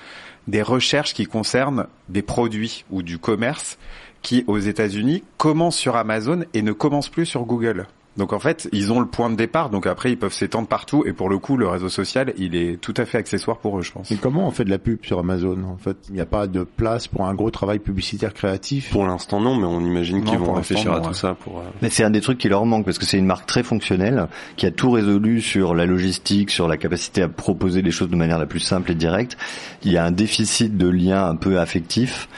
des 0.49 0.62
recherches 0.62 1.12
qui 1.12 1.26
concernent 1.26 1.87
des 2.09 2.23
produits 2.23 2.85
ou 2.90 3.02
du 3.02 3.18
commerce 3.18 3.78
qui, 4.23 4.42
aux 4.47 4.59
États-Unis, 4.59 5.23
commencent 5.37 5.76
sur 5.76 5.97
Amazon 5.97 6.45
et 6.54 6.62
ne 6.62 6.73
commencent 6.73 7.11
plus 7.11 7.26
sur 7.26 7.45
Google. 7.45 7.87
Donc 8.16 8.32
en 8.32 8.38
fait, 8.38 8.68
ils 8.73 8.92
ont 8.92 9.00
le 9.00 9.06
point 9.06 9.28
de 9.30 9.37
départ, 9.37 9.70
donc 9.70 9.87
après 9.87 10.11
ils 10.11 10.18
peuvent 10.18 10.32
s'étendre 10.32 10.68
partout, 10.68 11.04
et 11.06 11.12
pour 11.12 11.28
le 11.28 11.38
coup, 11.38 11.56
le 11.56 11.68
réseau 11.68 11.88
social, 11.88 12.32
il 12.38 12.54
est 12.54 12.80
tout 12.80 12.94
à 12.96 13.04
fait 13.04 13.18
accessoire 13.18 13.58
pour 13.58 13.78
eux, 13.78 13.82
je 13.82 13.92
pense. 13.92 14.11
Et 14.11 14.16
comment 14.16 14.46
on 14.49 14.50
fait 14.50 14.64
de 14.64 14.70
la 14.70 14.78
pub 14.78 15.04
sur 15.04 15.18
Amazon 15.18 15.58
En 15.64 15.76
fait, 15.76 15.96
il 16.08 16.14
n'y 16.14 16.20
a 16.20 16.26
pas 16.26 16.46
de 16.46 16.62
place 16.62 17.08
pour 17.08 17.26
un 17.26 17.35
gros 17.35 17.50
travail 17.50 17.78
publicitaire 17.78 18.32
créatif? 18.32 18.90
Pour 18.90 19.06
l'instant 19.06 19.40
non, 19.40 19.56
mais 19.56 19.66
on 19.66 19.80
imagine 19.80 20.25
qu'ils 20.25 20.38
vont 20.38 20.54
réfléchir 20.54 20.92
à 20.92 21.00
tout 21.00 21.14
ça 21.14 21.35
pour... 21.35 21.58
Euh... 21.58 21.62
Mais 21.82 21.90
c'est 21.90 22.04
un 22.04 22.11
des 22.11 22.20
trucs 22.20 22.38
qui 22.38 22.49
leur 22.49 22.64
manque, 22.64 22.85
parce 22.85 22.99
que 22.99 23.04
c'est 23.04 23.18
une 23.18 23.26
marque 23.26 23.46
très 23.46 23.62
fonctionnelle, 23.62 24.28
qui 24.56 24.66
a 24.66 24.70
tout 24.70 24.90
résolu 24.90 25.40
sur 25.40 25.75
la 25.75 25.85
logistique, 25.87 26.50
sur 26.50 26.68
la 26.68 26.76
capacité 26.76 27.23
à 27.23 27.28
proposer 27.28 27.82
les 27.82 27.90
choses 27.90 28.08
de 28.08 28.16
manière 28.16 28.38
la 28.38 28.46
plus 28.46 28.61
simple 28.61 28.92
et 28.92 28.94
directe. 28.94 29.37
Il 29.82 29.92
y 29.92 29.99
a 29.99 30.04
un 30.04 30.11
déficit 30.11 30.76
de 30.76 30.88
lien 30.88 31.26
un 31.26 31.37
peu 31.37 31.61
affectif, 31.61 32.28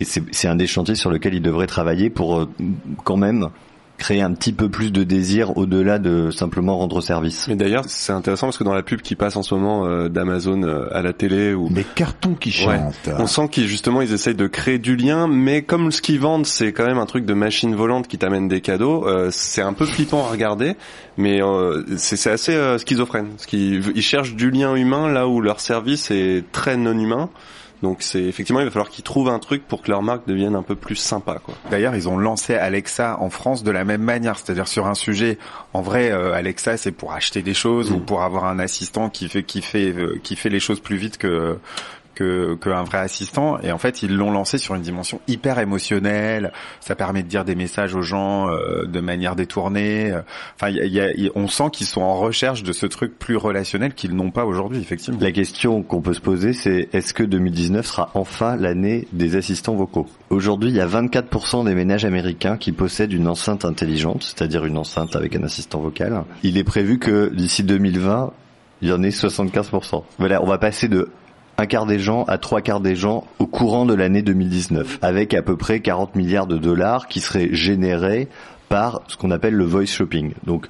et 0.00 0.04
c'est 0.04 0.48
un 0.48 0.56
des 0.56 0.66
chantiers 0.66 0.94
sur 0.94 1.10
lequel 1.10 1.34
ils 1.34 1.42
devraient 1.42 1.66
travailler 1.66 2.08
pour 2.08 2.40
euh, 2.40 2.48
quand 3.04 3.18
même 3.18 3.50
créer 4.00 4.20
un 4.22 4.32
petit 4.32 4.52
peu 4.52 4.68
plus 4.68 4.90
de 4.90 5.04
désir 5.04 5.56
au-delà 5.56 6.00
de 6.00 6.30
simplement 6.32 6.76
rendre 6.78 7.00
service. 7.00 7.46
Mais 7.46 7.54
d'ailleurs, 7.54 7.84
c'est 7.86 8.12
intéressant 8.12 8.48
parce 8.48 8.58
que 8.58 8.64
dans 8.64 8.74
la 8.74 8.82
pub 8.82 9.00
qui 9.02 9.14
passe 9.14 9.36
en 9.36 9.42
ce 9.44 9.54
moment 9.54 9.86
euh, 9.86 10.08
d'Amazon 10.08 10.62
euh, 10.64 10.88
à 10.90 11.02
la 11.02 11.12
télé 11.12 11.54
ou 11.54 11.68
les 11.72 11.84
cartons 11.84 12.34
qui 12.34 12.48
Ouais. 12.66 12.78
chantent. 12.78 13.10
On 13.18 13.26
sent 13.28 13.48
qu'ils 13.50 13.68
justement 13.68 14.00
ils 14.02 14.12
essayent 14.12 14.34
de 14.34 14.46
créer 14.48 14.78
du 14.78 14.96
lien, 14.96 15.28
mais 15.28 15.62
comme 15.62 15.92
ce 15.92 16.02
qu'ils 16.02 16.18
vendent 16.18 16.46
c'est 16.46 16.72
quand 16.72 16.86
même 16.86 16.98
un 16.98 17.06
truc 17.06 17.24
de 17.24 17.34
machine 17.34 17.74
volante 17.76 18.08
qui 18.08 18.18
t'amène 18.18 18.48
des 18.48 18.60
cadeaux, 18.60 19.06
euh, 19.06 19.28
c'est 19.30 19.62
un 19.62 19.72
peu 19.74 19.84
flippant 19.86 20.24
à 20.26 20.30
regarder, 20.30 20.74
mais 21.16 21.42
euh, 21.42 21.84
c'est 21.96 22.30
assez 22.30 22.54
euh, 22.54 22.78
schizophrène. 22.78 23.28
Parce 23.28 23.46
qu'ils 23.46 23.82
ils 23.94 24.02
cherchent 24.02 24.34
du 24.34 24.50
lien 24.50 24.74
humain 24.74 25.12
là 25.12 25.28
où 25.28 25.40
leur 25.40 25.60
service 25.60 26.10
est 26.10 26.42
très 26.52 26.76
non 26.76 26.98
humain. 26.98 27.28
Donc 27.82 27.98
c'est 28.02 28.22
effectivement 28.22 28.60
il 28.60 28.64
va 28.64 28.70
falloir 28.70 28.90
qu'ils 28.90 29.04
trouvent 29.04 29.28
un 29.28 29.38
truc 29.38 29.66
pour 29.66 29.82
que 29.82 29.90
leur 29.90 30.02
marque 30.02 30.26
devienne 30.26 30.54
un 30.54 30.62
peu 30.62 30.74
plus 30.74 30.96
sympa 30.96 31.38
quoi. 31.42 31.54
D'ailleurs, 31.70 31.94
ils 31.94 32.08
ont 32.08 32.18
lancé 32.18 32.54
Alexa 32.54 33.18
en 33.20 33.30
France 33.30 33.62
de 33.62 33.70
la 33.70 33.84
même 33.84 34.02
manière, 34.02 34.38
c'est-à-dire 34.38 34.68
sur 34.68 34.86
un 34.86 34.94
sujet. 34.94 35.38
En 35.72 35.80
vrai, 35.80 36.10
euh, 36.10 36.32
Alexa, 36.32 36.76
c'est 36.76 36.92
pour 36.92 37.12
acheter 37.12 37.42
des 37.42 37.54
choses 37.54 37.90
ou 37.90 37.98
pour 37.98 38.22
avoir 38.22 38.44
un 38.44 38.58
assistant 38.58 39.08
qui 39.08 39.28
fait 39.28 39.42
qui 39.42 39.62
fait 39.62 39.92
euh, 39.92 40.20
qui 40.22 40.36
fait 40.36 40.50
les 40.50 40.60
choses 40.60 40.80
plus 40.80 40.96
vite 40.96 41.16
que 41.16 41.58
que 42.20 42.54
qu'un 42.54 42.82
vrai 42.82 42.98
assistant. 42.98 43.58
Et 43.60 43.72
en 43.72 43.78
fait, 43.78 44.02
ils 44.02 44.14
l'ont 44.14 44.30
lancé 44.30 44.58
sur 44.58 44.74
une 44.74 44.82
dimension 44.82 45.20
hyper 45.28 45.58
émotionnelle. 45.58 46.52
Ça 46.80 46.94
permet 46.94 47.22
de 47.22 47.28
dire 47.28 47.44
des 47.44 47.54
messages 47.54 47.94
aux 47.94 48.02
gens 48.02 48.48
euh, 48.50 48.84
de 48.86 49.00
manière 49.00 49.36
détournée. 49.36 50.12
Enfin, 50.56 50.70
y 50.70 50.80
a- 50.80 50.84
y 50.84 51.00
a- 51.00 51.12
il- 51.12 51.30
on 51.34 51.48
sent 51.48 51.70
qu'ils 51.72 51.86
sont 51.86 52.02
en 52.02 52.14
recherche 52.14 52.62
de 52.62 52.72
ce 52.72 52.86
truc 52.86 53.18
plus 53.18 53.36
relationnel 53.36 53.94
qu'ils 53.94 54.14
n'ont 54.14 54.30
pas 54.30 54.44
aujourd'hui, 54.44 54.78
effectivement. 54.80 55.18
La 55.20 55.32
question 55.32 55.82
qu'on 55.82 56.02
peut 56.02 56.14
se 56.14 56.20
poser, 56.20 56.52
c'est 56.52 56.88
est-ce 56.92 57.14
que 57.14 57.22
2019 57.22 57.86
sera 57.86 58.10
enfin 58.14 58.56
l'année 58.56 59.08
des 59.12 59.36
assistants 59.36 59.74
vocaux? 59.74 60.06
Aujourd'hui, 60.28 60.70
il 60.70 60.76
y 60.76 60.80
a 60.80 60.86
24% 60.86 61.64
des 61.64 61.74
ménages 61.74 62.04
américains 62.04 62.56
qui 62.56 62.72
possèdent 62.72 63.12
une 63.12 63.28
enceinte 63.28 63.64
intelligente, 63.64 64.22
c'est-à-dire 64.22 64.64
une 64.66 64.76
enceinte 64.78 65.16
avec 65.16 65.34
un 65.36 65.42
assistant 65.42 65.80
vocal. 65.80 66.22
Il 66.42 66.58
est 66.58 66.64
prévu 66.64 66.98
que 66.98 67.32
d'ici 67.34 67.62
2020, 67.62 68.32
il 68.82 68.88
y 68.88 68.92
en 68.92 69.02
ait 69.02 69.10
75%. 69.10 70.04
Voilà, 70.18 70.42
on 70.42 70.46
va 70.46 70.58
passer 70.58 70.88
de 70.88 71.08
un 71.60 71.66
quart 71.66 71.84
des 71.84 71.98
gens 71.98 72.24
à 72.24 72.38
trois 72.38 72.62
quarts 72.62 72.80
des 72.80 72.96
gens 72.96 73.24
au 73.38 73.46
courant 73.46 73.84
de 73.84 73.92
l'année 73.92 74.22
2019, 74.22 74.98
avec 75.02 75.34
à 75.34 75.42
peu 75.42 75.56
près 75.56 75.80
40 75.80 76.16
milliards 76.16 76.46
de 76.46 76.56
dollars 76.56 77.06
qui 77.06 77.20
seraient 77.20 77.50
générés 77.52 78.28
par 78.70 79.02
ce 79.08 79.16
qu'on 79.16 79.30
appelle 79.30 79.54
le 79.54 79.64
voice 79.64 79.84
shopping. 79.84 80.32
Donc 80.46 80.68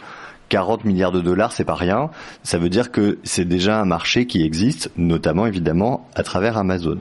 40 0.48 0.84
milliards 0.84 1.12
de 1.12 1.20
dollars, 1.20 1.52
c'est 1.52 1.64
pas 1.64 1.76
rien. 1.76 2.10
Ça 2.42 2.58
veut 2.58 2.68
dire 2.68 2.90
que 2.90 3.18
c'est 3.22 3.44
déjà 3.44 3.80
un 3.80 3.84
marché 3.84 4.26
qui 4.26 4.42
existe, 4.42 4.90
notamment 4.96 5.46
évidemment 5.46 6.08
à 6.16 6.24
travers 6.24 6.58
Amazon. 6.58 6.98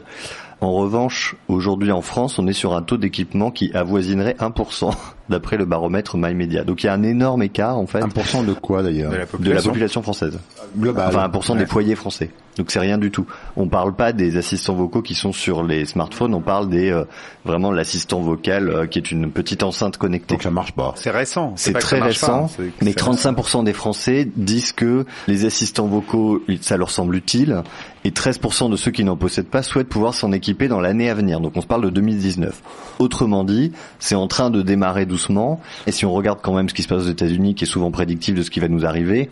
En 0.62 0.74
revanche, 0.74 1.36
aujourd'hui 1.48 1.92
en 1.92 2.02
France, 2.02 2.38
on 2.38 2.46
est 2.46 2.54
sur 2.54 2.76
un 2.76 2.84
taux 2.84 2.98
d'équipement 2.98 3.50
qui 3.50 3.72
avoisinerait 3.74 4.36
1% 4.40 4.94
d'après 5.30 5.58
le 5.58 5.66
baromètre 5.66 6.16
MyMedia. 6.16 6.64
Donc 6.64 6.84
il 6.84 6.88
y 6.88 6.90
a 6.90 6.94
un 6.94 7.02
énorme 7.02 7.42
écart 7.42 7.78
en 7.78 7.88
fait. 7.88 8.02
1% 8.02 8.46
de 8.46 8.54
quoi 8.54 8.84
d'ailleurs? 8.84 9.10
De 9.10 9.18
la 9.18 9.26
De 9.26 9.52
la 9.52 9.62
population. 9.64 10.04
française. 10.04 10.38
Global. 10.78 11.08
Enfin 11.08 11.28
1% 11.28 11.58
des 11.58 11.66
foyers 11.66 11.96
français. 11.96 12.30
Donc 12.60 12.72
c'est 12.72 12.80
rien 12.80 12.98
du 12.98 13.10
tout. 13.10 13.26
On 13.56 13.70
parle 13.70 13.96
pas 13.96 14.12
des 14.12 14.36
assistants 14.36 14.76
vocaux 14.76 15.02
qui 15.02 15.16
sont 15.16 15.32
sur 15.32 15.64
les 15.64 15.86
smartphones, 15.86 16.34
on 16.34 16.42
parle 16.42 16.68
des 16.68 16.92
euh, 16.92 17.06
vraiment 17.46 17.72
l'assistant 17.72 18.20
vocal 18.20 18.70
euh, 18.70 18.86
qui 18.86 19.00
est 19.00 19.12
une 19.12 19.32
petite 19.32 19.64
enceinte 19.64 19.96
connectée. 19.98 20.36
Donc 20.36 20.44
ça 20.44 20.52
marche 20.52 20.74
pas. 20.74 20.94
C'est 20.98 21.10
récent. 21.10 21.54
C'est 21.56 21.72
très 21.72 22.00
pas, 22.00 22.08
récent, 22.08 22.50
hein, 22.60 22.64
mais 22.82 22.92
c'est 22.92 23.02
récent. 23.02 23.32
35% 23.32 23.64
des 23.64 23.72
Français 23.72 24.28
disent 24.36 24.74
que 24.74 25.06
les 25.28 25.46
assistants 25.46 25.88
vocaux, 25.88 26.44
ça 26.60 26.76
leur 26.76 26.92
semble 26.92 27.16
utile, 27.16 27.64
et 28.04 28.12
13% 28.12 28.70
de 28.70 28.76
ceux 28.76 28.92
qui 28.92 29.06
n'en 29.06 29.16
possèdent 29.16 29.48
pas 29.48 29.64
souhaitent 29.64 29.88
pouvoir 29.88 30.14
s'en 30.14 30.34
équiper 30.34 30.68
dans 30.68 30.82
l'année 30.82 31.10
à 31.10 31.14
venir. 31.14 31.40
Donc 31.40 31.54
on 31.56 31.62
se 31.62 31.68
parle 31.68 31.86
de 31.86 31.90
2019. 31.90 32.62
Autrement 33.00 33.46
dit, 33.46 33.72
c'est 34.00 34.16
en 34.16 34.28
train 34.28 34.50
de 34.50 34.62
démarrer 34.62 35.06
doucement, 35.06 35.62
et 35.88 35.94
si 35.94 36.06
on 36.06 36.12
regarde 36.12 36.40
quand 36.42 36.54
même 36.54 36.68
ce 36.68 36.74
qui 36.74 36.84
se 36.84 36.90
passe 36.90 37.04
aux 37.04 37.10
États-Unis, 37.10 37.56
qui 37.56 37.64
est 37.64 37.68
souvent 37.68 37.90
prédictif 37.90 38.36
de 38.36 38.44
ce 38.44 38.52
qui 38.52 38.60
va 38.60 38.68
nous 38.68 38.86
arriver, 38.86 39.30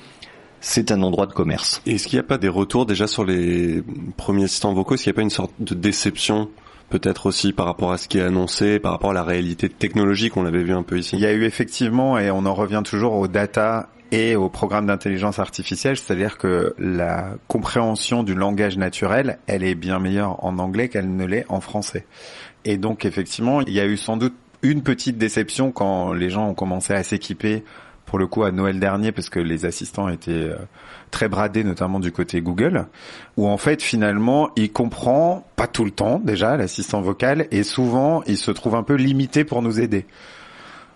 c'est 0.68 0.92
un 0.92 1.02
endroit 1.02 1.28
de 1.28 1.34
commerce. 1.34 1.82
Et 1.86 1.96
Est-ce 1.96 2.08
qu'il 2.08 2.18
n'y 2.18 2.26
a 2.26 2.28
pas 2.28 2.38
des 2.38 2.50
retours 2.50 2.86
déjà 2.86 3.08
sur 3.08 3.24
les 3.24 3.82
premiers 4.18 4.44
assistants 4.44 4.74
vocaux? 4.74 4.96
Est-ce 4.96 5.04
qu'il 5.04 5.12
n'y 5.12 5.16
a 5.16 5.20
pas 5.20 5.22
une 5.22 5.30
sorte 5.30 5.54
de 5.60 5.74
déception 5.74 6.50
peut-être 6.90 7.26
aussi 7.26 7.54
par 7.54 7.66
rapport 7.66 7.94
à 7.94 7.98
ce 7.98 8.10
qui 8.10 8.18
est 8.18 8.22
annoncé, 8.22 8.78
par 8.80 8.92
rapport 8.92 9.12
à 9.12 9.14
la 9.14 9.24
réalité 9.24 9.70
technologique? 9.70 10.34
Qu'on 10.34 10.44
l'avait 10.44 10.64
vu 10.64 10.74
un 10.74 10.84
peu 10.84 11.00
ici 11.00 11.16
Il 11.16 11.22
y 11.22 11.26
a 11.26 11.32
eu 11.32 11.46
effectivement, 11.46 12.20
et 12.20 12.32
on 12.32 12.46
en 12.46 12.54
revient 12.54 12.82
toujours 12.84 13.14
aux 13.14 13.30
data 13.30 13.88
et 14.12 14.36
aux 14.36 14.50
programmes 14.50 14.88
d'intelligence 14.88 15.40
artificielle, 15.40 15.96
c'est-à-dire 15.96 16.38
que 16.38 16.76
la 16.78 17.36
compréhension 17.48 18.24
du 18.24 18.36
langage 18.36 18.78
naturel, 18.78 19.40
elle 19.48 19.64
est 19.64 19.76
bien 19.76 20.00
meilleure 20.00 20.44
en 20.44 20.60
anglais 20.60 20.90
qu'elle 20.90 21.16
ne 21.16 21.26
l'est 21.26 21.46
en 21.48 21.62
français. 21.62 22.06
Et 22.66 22.76
donc 22.78 23.06
effectivement, 23.06 23.62
il 23.62 23.72
y 23.72 23.80
a 23.80 23.86
eu 23.86 23.96
sans 23.96 24.18
doute 24.18 24.36
une 24.64 24.82
petite 24.82 25.18
déception 25.18 25.72
quand 25.72 26.12
les 26.12 26.30
gens 26.30 26.50
ont 26.50 26.54
commencé 26.56 26.94
à 26.94 27.04
s'équiper 27.04 27.64
pour 28.08 28.18
le 28.18 28.26
coup 28.26 28.44
à 28.44 28.52
Noël 28.52 28.80
dernier 28.80 29.12
parce 29.12 29.30
que 29.30 29.40
les 29.40 29.66
assistants 29.66 30.10
étaient 30.10 30.32
euh, 30.32 30.56
très 31.12 31.28
bradés 31.28 31.64
notamment 31.64 32.00
du 32.00 32.12
côté 32.12 32.42
Google 32.42 32.88
où 33.36 33.48
en 33.48 33.58
fait 33.58 33.84
finalement 33.84 34.50
il 34.56 34.72
comprend 34.72 35.46
pas 35.56 35.68
tout 35.68 35.86
le 35.86 35.92
temps 35.92 36.20
déjà 36.20 36.58
l'assistant 36.58 37.02
vocal 37.02 37.48
et 37.52 37.62
souvent 37.62 38.24
il 38.26 38.38
se 38.38 38.50
trouve 38.50 38.74
un 38.74 38.84
peu 38.84 38.96
limité 38.96 39.44
pour 39.44 39.62
nous 39.62 39.80
aider. 39.80 40.08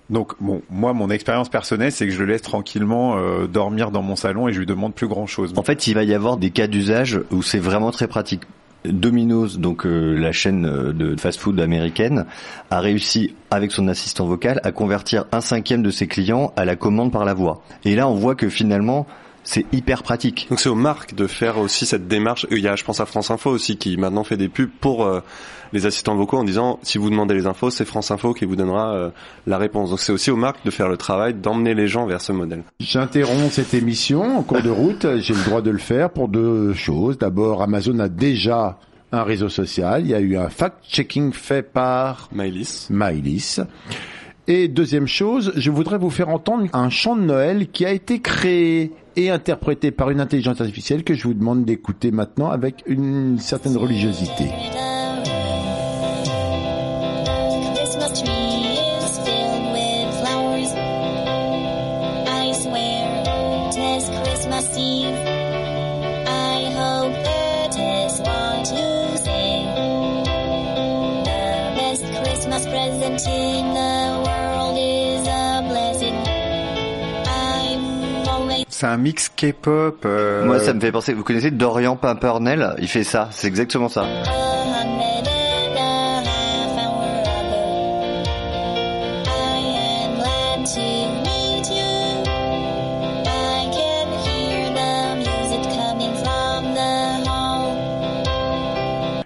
Donc 0.10 0.34
bon, 0.40 0.62
moi 0.70 0.94
mon 0.94 1.10
expérience 1.10 1.50
personnelle 1.50 1.92
c'est 1.92 2.08
que 2.08 2.14
je 2.14 2.20
le 2.20 2.26
laisse 2.26 2.42
tranquillement 2.42 3.18
euh, 3.18 3.46
dormir 3.46 3.92
dans 3.92 4.02
mon 4.02 4.16
salon 4.16 4.48
et 4.48 4.54
je 4.54 4.60
lui 4.60 4.66
demande 4.66 4.96
plus 4.96 5.08
grand 5.08 5.28
chose. 5.28 5.54
En 5.58 5.64
fait, 5.64 5.88
il 5.88 5.94
va 5.94 6.04
y 6.04 6.14
avoir 6.14 6.38
des 6.38 6.50
cas 6.50 6.68
d'usage 6.68 7.20
où 7.32 7.44
c'est 7.44 7.60
vraiment 7.60 7.92
très 7.92 8.08
pratique. 8.08 8.44
Domino's, 8.86 9.60
donc 9.60 9.86
euh, 9.86 10.16
la 10.18 10.32
chaîne 10.32 10.66
euh, 10.66 10.94
de 10.94 11.16
fast-food 11.16 11.60
américaine, 11.60 12.26
a 12.70 12.80
réussi 12.80 13.36
avec 13.50 13.72
son 13.72 13.88
assistant 13.88 14.26
vocal 14.26 14.60
à 14.64 14.72
convertir 14.72 15.26
un 15.32 15.42
cinquième 15.42 15.84
de 15.84 15.92
ses 15.92 16.08
clients 16.08 16.54
à 16.56 16.66
la 16.66 16.76
commande 16.76 17.12
par 17.12 17.26
la 17.26 17.34
voix. 17.34 17.62
Et 17.86 17.96
là, 17.96 18.08
on 18.08 18.16
voit 18.16 18.36
que 18.36 18.50
finalement, 18.50 19.06
c'est 19.44 19.66
hyper 19.74 20.04
pratique. 20.04 20.48
Donc 20.50 20.60
c'est 20.60 20.70
aux 20.70 20.76
marques 20.76 21.16
de 21.16 21.28
faire 21.28 21.58
aussi 21.58 21.86
cette 21.86 22.08
démarche. 22.08 22.46
Il 22.52 22.60
y 22.60 22.68
a, 22.68 22.76
je 22.76 22.84
pense 22.84 23.00
à 23.00 23.06
France 23.06 23.32
Info 23.32 23.50
aussi, 23.50 23.78
qui 23.78 23.98
maintenant 23.98 24.24
fait 24.24 24.38
des 24.38 24.50
pubs 24.50 24.70
pour 24.80 25.06
euh, 25.06 25.22
les 25.74 25.86
assistants 25.86 26.16
vocaux 26.16 26.38
en 26.38 26.44
disant 26.44 26.80
si 26.84 26.98
vous 26.98 27.10
demandez 27.10 27.34
les 27.34 27.48
infos, 27.48 27.70
c'est 27.70 27.86
France 27.86 28.12
Info 28.12 28.34
qui 28.34 28.46
vous 28.46 28.56
donnera 28.56 28.94
euh, 28.94 29.10
la 29.48 29.58
réponse. 29.58 29.90
Donc 29.90 30.00
c'est 30.00 30.12
aussi 30.12 30.32
aux 30.32 30.36
marques 30.36 30.64
de 30.66 30.72
faire 30.72 30.90
le 30.90 30.98
travail, 30.98 31.34
d'emmener 31.34 31.74
les 31.74 31.88
gens 31.88 32.06
vers 32.06 32.22
ce 32.22 32.32
modèle. 32.32 32.64
J'interromps 32.80 33.54
cette 33.54 33.74
émission 33.74 34.38
en 34.38 34.44
cours 34.44 34.62
de 34.62 34.70
route. 34.70 35.06
J'ai 35.18 35.34
le 35.34 35.44
droit 35.44 35.62
de 35.62 35.72
le 35.72 35.80
faire 35.80 36.10
pour 36.10 36.28
deux 36.28 36.74
choses. 36.74 37.18
D'abord, 37.18 37.62
Amazon 37.62 38.00
a 38.00 38.10
déjà 38.10 38.78
un 39.12 39.24
réseau 39.24 39.50
social. 39.50 40.02
Il 40.04 40.10
y 40.10 40.16
a 40.16 40.20
eu 40.20 40.38
un 40.38 40.50
fact-checking 40.50 41.34
fait 41.34 41.64
par 41.64 42.30
Maïlis. 42.32 42.88
Maïlis. 42.90 43.60
Et 44.54 44.68
deuxième 44.68 45.08
chose, 45.08 45.54
je 45.56 45.72
voudrais 45.72 45.98
vous 45.98 46.10
faire 46.10 46.28
entendre 46.28 46.68
un 46.74 46.90
chant 46.90 47.16
de 47.16 47.22
Noël 47.22 47.70
qui 47.72 47.86
a 47.86 47.92
été 47.94 48.20
créé 48.20 48.92
et 49.16 49.30
interprété 49.30 49.92
par 49.92 50.10
une 50.10 50.20
intelligence 50.20 50.60
artificielle 50.60 51.06
que 51.06 51.14
je 51.14 51.24
vous 51.24 51.34
demande 51.34 51.64
d'écouter 51.64 52.12
maintenant 52.12 52.50
avec 52.50 52.84
une 52.86 53.40
certaine 53.40 53.78
religiosité. 53.78 54.50
C'est 78.82 78.88
un 78.88 78.98
mix 78.98 79.30
K-pop. 79.30 80.02
euh, 80.06 80.44
Moi, 80.44 80.60
ça 80.60 80.74
me 80.74 80.80
fait 80.80 80.92
penser. 80.92 81.14
Vous 81.14 81.24
connaissez 81.24 81.52
Dorian 81.52 81.96
Pimpernel? 81.96 82.74
Il 82.80 82.88
fait 82.88 83.04
ça. 83.04 83.28
C'est 83.30 83.46
exactement 83.46 83.90
ça. 83.90 84.08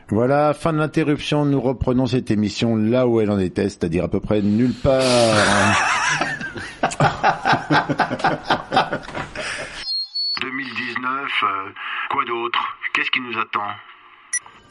Voilà, 0.09 0.53
fin 0.53 0.73
de 0.73 0.79
l'interruption. 0.79 1.45
Nous 1.45 1.61
reprenons 1.61 2.07
cette 2.07 2.29
émission 2.29 2.75
là 2.75 3.07
où 3.07 3.21
elle 3.21 3.31
en 3.31 3.39
était, 3.39 3.69
c'est-à-dire 3.69 4.03
à 4.03 4.09
peu 4.09 4.19
près 4.19 4.41
nulle 4.41 4.73
part. 4.73 5.01
2019, 11.41 11.43
euh, 11.43 11.69
quoi 12.09 12.25
d'autre? 12.25 12.59
Qu'est-ce 12.93 13.11
qui 13.11 13.19
nous 13.19 13.37
attend? 13.39 13.67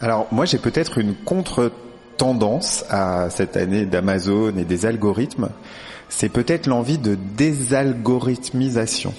Alors 0.00 0.26
moi 0.33 0.44
j'ai 0.44 0.59
peut-être 0.59 0.99
une 0.99 1.14
contre-tendance 1.14 2.85
à 2.90 3.30
cette 3.30 3.56
année 3.56 3.87
d'Amazon 3.87 4.56
et 4.56 4.64
des 4.64 4.87
algorithmes. 4.87 5.50
C'est 6.09 6.28
peut-être 6.28 6.66
l'envie 6.66 6.99
de 6.99 7.14
désalgorithmisation. 7.14 9.14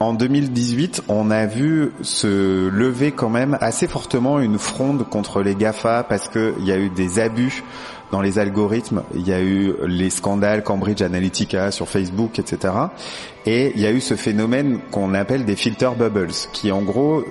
En 0.00 0.14
2018, 0.14 1.02
on 1.08 1.30
a 1.30 1.44
vu 1.44 1.92
se 2.00 2.68
lever 2.68 3.12
quand 3.12 3.28
même 3.28 3.58
assez 3.60 3.86
fortement 3.86 4.40
une 4.40 4.58
fronde 4.58 5.06
contre 5.06 5.42
les 5.42 5.54
GAFA 5.54 6.04
parce 6.04 6.28
qu'il 6.28 6.64
y 6.64 6.72
a 6.72 6.78
eu 6.78 6.88
des 6.88 7.20
abus 7.20 7.62
dans 8.10 8.20
les 8.20 8.38
algorithmes, 8.38 9.02
il 9.14 9.26
y 9.26 9.32
a 9.32 9.40
eu 9.40 9.74
les 9.86 10.10
scandales 10.10 10.62
Cambridge 10.62 11.02
Analytica 11.02 11.70
sur 11.70 11.88
Facebook, 11.88 12.38
etc. 12.38 12.74
Et 13.46 13.72
il 13.74 13.80
y 13.80 13.86
a 13.86 13.92
eu 13.92 14.00
ce 14.00 14.16
phénomène 14.16 14.80
qu'on 14.90 15.14
appelle 15.14 15.44
des 15.44 15.56
filter 15.56 15.90
bubbles, 15.96 16.32
qui 16.52 16.72
en 16.72 16.82
gros 16.82 17.24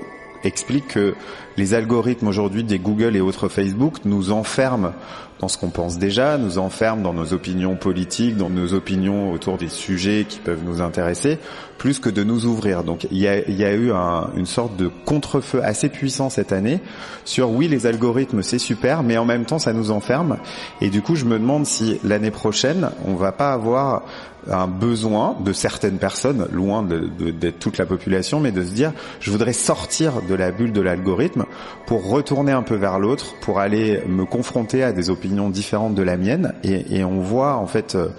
explique 0.43 0.89
que 0.89 1.15
les 1.59 1.73
algorithmes 1.73 2.27
aujourd'hui 2.27 2.63
des 2.63 2.79
Google 2.79 3.15
et 3.17 3.21
autres 3.21 3.49
Facebook 3.49 3.97
nous 4.05 4.31
enferment 4.31 4.93
dans 5.39 5.47
ce 5.47 5.57
qu'on 5.57 5.69
pense 5.69 5.97
déjà, 5.97 6.37
nous 6.37 6.57
enferment 6.57 7.01
dans 7.01 7.13
nos 7.13 7.31
opinions 7.33 7.75
politiques, 7.77 8.35
dans 8.35 8.49
nos 8.49 8.73
opinions 8.73 9.31
autour 9.31 9.57
des 9.57 9.69
sujets 9.69 10.25
qui 10.27 10.39
peuvent 10.39 10.63
nous 10.65 10.81
intéresser, 10.81 11.37
plus 11.77 11.99
que 11.99 12.09
de 12.09 12.25
nous 12.25 12.45
ouvrir. 12.45 12.83
Donc 12.83 13.07
il 13.09 13.17
y 13.19 13.27
a, 13.27 13.73
eu 13.73 13.91
un- 13.93 14.29
une 14.35 14.45
sorte 14.45 14.75
de 14.75 14.89
contre-feu 15.05 15.61
assez 15.63 15.87
puissant 15.87 16.29
cette 16.29 16.51
année 16.51 16.81
sur 17.23 17.51
oui 17.51 17.67
les 17.69 17.85
algorithmes 17.87 18.41
c'est 18.41 18.59
super, 18.59 19.01
mais 19.03 19.17
en 19.17 19.23
même 19.25 19.45
temps 19.45 19.59
ça 19.59 19.71
nous 19.71 19.91
enferme. 19.91 20.37
Et 20.81 20.89
du 20.89 21.01
coup 21.01 21.15
je 21.15 21.23
me 21.25 21.39
demande 21.39 21.65
si 21.65 21.99
l'année 22.03 22.31
prochaine 22.31 22.89
on 23.07 23.15
va 23.15 23.31
pas 23.31 23.53
avoir 23.53 24.03
un 24.49 24.67
besoin 24.67 25.35
de 25.43 25.51
certaines 25.53 25.97
personnes, 25.99 26.47
loin 26.51 26.81
de- 26.83 27.09
de- 27.19 27.31
d'être 27.31 27.59
toute 27.59 27.77
la 27.77 27.85
population, 27.85 28.39
mais 28.41 28.51
de 28.51 28.63
se 28.63 28.71
dire 28.71 28.91
je 29.21 29.31
voudrais 29.31 29.53
sortir 29.53 30.21
de 30.27 30.35
la 30.35 30.51
bulle 30.51 30.73
de 30.73 30.81
l'algorithme 30.81 31.45
pour 31.85 32.09
retourner 32.09 32.51
un 32.51 32.61
peu 32.61 32.75
vers 32.75 32.99
l'autre, 32.99 33.35
pour 33.41 33.59
aller 33.59 34.01
me 34.07 34.25
confronter 34.25 34.83
à 34.83 34.91
des 34.91 35.09
opinions 35.09 35.49
différentes 35.49 35.95
de 35.95 36.03
la 36.03 36.17
mienne. 36.17 36.53
Et, 36.63 37.03
on 37.03 37.19
voit 37.19 37.55
en 37.55 37.65
fait 37.65 37.95
euh, 37.95 38.09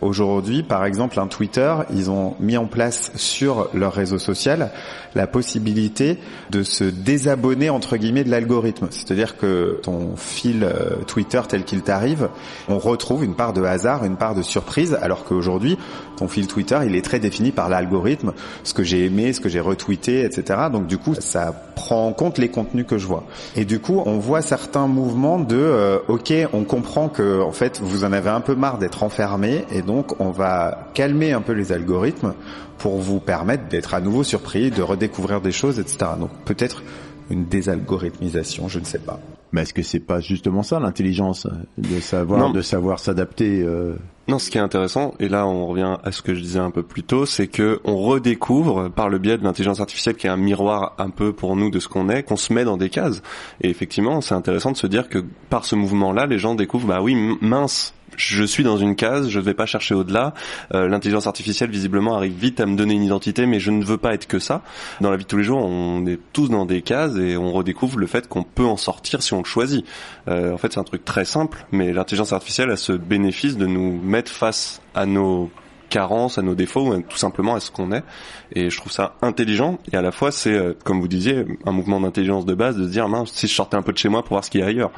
aujourd'hui, 0.00 0.62
par 0.62 0.84
exemple, 0.84 1.18
un 1.18 1.26
Twitter, 1.26 1.74
ils 1.92 2.10
ont 2.10 2.34
mis 2.40 2.56
en 2.56 2.66
place 2.66 3.12
sur 3.16 3.68
leur 3.74 3.92
réseau 3.92 4.18
social 4.18 4.70
la 5.14 5.26
possibilité 5.26 6.18
de 6.50 6.62
se 6.62 6.84
désabonner 6.84 7.70
entre 7.70 7.96
guillemets 7.96 8.24
de 8.24 8.30
l'algorithme. 8.30 8.88
C'est-à-dire 8.90 9.36
que 9.36 9.80
ton 9.82 10.16
fil 10.16 10.64
euh, 10.64 10.96
Twitter 11.06 11.40
tel 11.48 11.64
qu'il 11.64 11.82
t'arrive, 11.82 12.28
on 12.68 12.78
retrouve 12.78 13.24
une 13.24 13.34
part 13.34 13.52
de 13.52 13.62
hasard, 13.62 14.04
une 14.04 14.16
part 14.16 14.34
de 14.34 14.42
surprise, 14.42 14.98
alors 15.00 15.24
qu'aujourd'hui, 15.24 15.78
ton 16.16 16.28
fil 16.28 16.46
Twitter, 16.46 16.78
il 16.84 16.94
est 16.94 17.04
très 17.04 17.18
défini 17.18 17.52
par 17.52 17.68
l'algorithme, 17.68 18.32
ce 18.64 18.74
que 18.74 18.82
j'ai 18.82 19.06
aimé, 19.06 19.32
ce 19.32 19.40
que 19.40 19.48
j'ai 19.48 19.60
retweeté, 19.60 20.24
etc. 20.24 20.60
Donc 20.72 20.86
du 20.86 20.98
coup, 20.98 21.14
ça 21.18 21.52
prend 21.74 22.06
en 22.06 22.12
compte 22.12 22.38
les 22.38 22.48
contenus 22.48 22.86
que 22.86 22.98
je 22.98 23.06
vois. 23.06 23.24
Et 23.56 23.64
du 23.64 23.80
coup, 23.80 24.02
on 24.04 24.18
voit 24.18 24.42
certains 24.42 24.86
mouvements 24.86 25.38
de, 25.38 25.56
euh, 25.56 25.98
ok, 26.08 26.32
on 26.52 26.64
comprend 26.64 27.08
que 27.08 27.40
en 27.40 27.52
fait, 27.52 27.80
vous 27.80 28.04
en 28.04 28.12
avez 28.12 28.30
un 28.30 28.40
peu 28.40 28.54
marre 28.54 28.78
d'être 28.78 29.02
enfermé, 29.02 29.64
donc 29.88 30.20
on 30.20 30.30
va 30.30 30.90
calmer 30.92 31.32
un 31.32 31.40
peu 31.40 31.52
les 31.54 31.72
algorithmes 31.72 32.34
pour 32.76 32.98
vous 32.98 33.20
permettre 33.20 33.68
d'être 33.68 33.94
à 33.94 34.00
nouveau 34.02 34.22
surpris, 34.22 34.70
de 34.70 34.82
redécouvrir 34.82 35.40
des 35.40 35.50
choses, 35.50 35.80
etc. 35.80 36.10
Donc 36.20 36.30
peut-être 36.44 36.82
une 37.30 37.46
désalgorithmisation, 37.46 38.68
je 38.68 38.80
ne 38.80 38.84
sais 38.84 38.98
pas. 38.98 39.18
Mais 39.52 39.62
est-ce 39.62 39.72
que 39.72 39.82
c'est 39.82 39.98
pas 40.00 40.20
justement 40.20 40.62
ça 40.62 40.78
l'intelligence, 40.78 41.46
de 41.78 42.00
savoir, 42.00 42.40
Non. 42.40 42.50
de 42.50 42.60
savoir 42.60 42.98
s'adapter 42.98 43.62
euh, 43.62 43.94
Non, 44.28 44.38
ce 44.38 44.50
qui 44.50 44.58
est 44.58 44.60
intéressant, 44.60 45.14
et 45.20 45.28
là 45.28 45.46
on 45.46 45.66
revient 45.66 45.96
à 46.04 46.12
ce 46.12 46.20
que 46.20 46.34
je 46.34 46.40
disais 46.42 46.58
un 46.58 46.70
peu 46.70 46.82
plus 46.82 47.02
tôt, 47.02 47.24
c'est 47.24 47.46
que 47.46 47.80
on 47.84 47.96
redécouvre 47.96 48.90
par 48.90 49.08
le 49.08 49.16
biais 49.18 49.38
de 49.38 49.42
l'intelligence 49.42 49.80
artificielle, 49.80 50.16
qui 50.16 50.26
est 50.26 50.30
un 50.30 50.36
miroir 50.36 50.94
un 50.98 51.08
peu 51.08 51.32
pour 51.32 51.56
nous 51.56 51.70
de 51.70 51.78
ce 51.80 51.88
qu'on 51.88 52.10
est, 52.10 52.24
qu'on 52.24 52.36
se 52.36 52.52
met 52.52 52.64
dans 52.64 52.76
des 52.76 52.90
cases. 52.90 53.22
Et 53.62 53.70
effectivement, 53.70 54.20
c'est 54.20 54.34
intéressant 54.34 54.70
de 54.72 54.76
se 54.76 54.86
dire 54.86 55.08
que 55.08 55.24
par 55.48 55.64
ce 55.64 55.76
mouvement-là, 55.76 56.26
les 56.26 56.38
gens 56.38 56.54
découvrent, 56.54 56.88
bah 56.88 57.00
oui, 57.00 57.16
mince. 57.40 57.94
Je 58.16 58.42
suis 58.42 58.64
dans 58.64 58.78
une 58.78 58.96
case, 58.96 59.28
je 59.28 59.38
ne 59.38 59.44
vais 59.44 59.54
pas 59.54 59.66
chercher 59.66 59.94
au-delà. 59.94 60.34
Euh, 60.74 60.88
L'intelligence 60.88 61.28
artificielle, 61.28 61.70
visiblement, 61.70 62.16
arrive 62.16 62.32
vite 62.32 62.58
à 62.58 62.66
me 62.66 62.74
donner 62.74 62.94
une 62.94 63.04
identité, 63.04 63.46
mais 63.46 63.60
je 63.60 63.70
ne 63.70 63.84
veux 63.84 63.98
pas 63.98 64.12
être 64.12 64.26
que 64.26 64.40
ça. 64.40 64.62
Dans 65.00 65.12
la 65.12 65.16
vie 65.16 65.22
de 65.22 65.28
tous 65.28 65.36
les 65.36 65.44
jours, 65.44 65.64
on 65.64 66.04
est 66.04 66.18
tous 66.32 66.48
dans 66.48 66.66
des 66.66 66.82
cases 66.82 67.14
et 67.16 67.36
on 67.36 67.52
redécouvre 67.52 67.96
le 67.96 68.08
fait 68.08 68.26
qu'on 68.26 68.42
peut 68.42 68.64
en 68.64 68.76
sortir 68.76 69.22
si 69.22 69.34
on 69.34 69.38
le 69.38 69.44
choisit. 69.44 69.84
Euh, 70.26 70.52
en 70.52 70.58
fait, 70.58 70.72
c'est 70.72 70.80
un 70.80 70.84
truc 70.84 71.04
très 71.04 71.24
simple, 71.24 71.64
mais 71.70 71.92
l'intelligence 71.92 72.32
artificielle 72.32 72.70
a 72.70 72.76
ce 72.76 72.92
bénéfice 72.92 73.56
de 73.56 73.66
nous 73.66 74.00
mettre 74.02 74.17
face 74.26 74.80
à 74.94 75.06
nos 75.06 75.50
carences, 75.88 76.38
à 76.38 76.42
nos 76.42 76.54
défauts, 76.54 76.94
ou 76.94 77.02
tout 77.02 77.16
simplement 77.16 77.54
à 77.54 77.60
ce 77.60 77.70
qu'on 77.70 77.92
est. 77.92 78.04
Et 78.52 78.70
je 78.70 78.76
trouve 78.76 78.92
ça 78.92 79.16
intelligent. 79.22 79.78
Et 79.92 79.96
à 79.96 80.02
la 80.02 80.12
fois, 80.12 80.30
c'est, 80.30 80.52
euh, 80.52 80.74
comme 80.84 81.00
vous 81.00 81.08
disiez, 81.08 81.44
un 81.64 81.72
mouvement 81.72 82.00
d'intelligence 82.00 82.46
de 82.46 82.54
base 82.54 82.76
de 82.76 82.84
se 82.84 82.90
dire, 82.90 83.08
mince, 83.08 83.32
si 83.32 83.46
je 83.46 83.54
sortais 83.54 83.76
un 83.76 83.82
peu 83.82 83.92
de 83.92 83.98
chez 83.98 84.08
moi 84.08 84.22
pour 84.22 84.30
voir 84.30 84.44
ce 84.44 84.50
qu'il 84.50 84.60
y 84.60 84.64
a 84.64 84.66
ailleurs. 84.66 84.90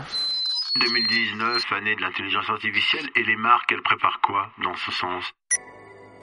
2019, 0.80 1.72
année 1.72 1.96
de 1.96 2.00
l'intelligence 2.00 2.48
artificielle, 2.48 3.08
et 3.16 3.24
les 3.24 3.36
marques, 3.36 3.72
elles 3.72 3.82
préparent 3.82 4.20
quoi 4.22 4.50
dans 4.62 4.76
ce 4.76 4.92
sens? 4.92 5.24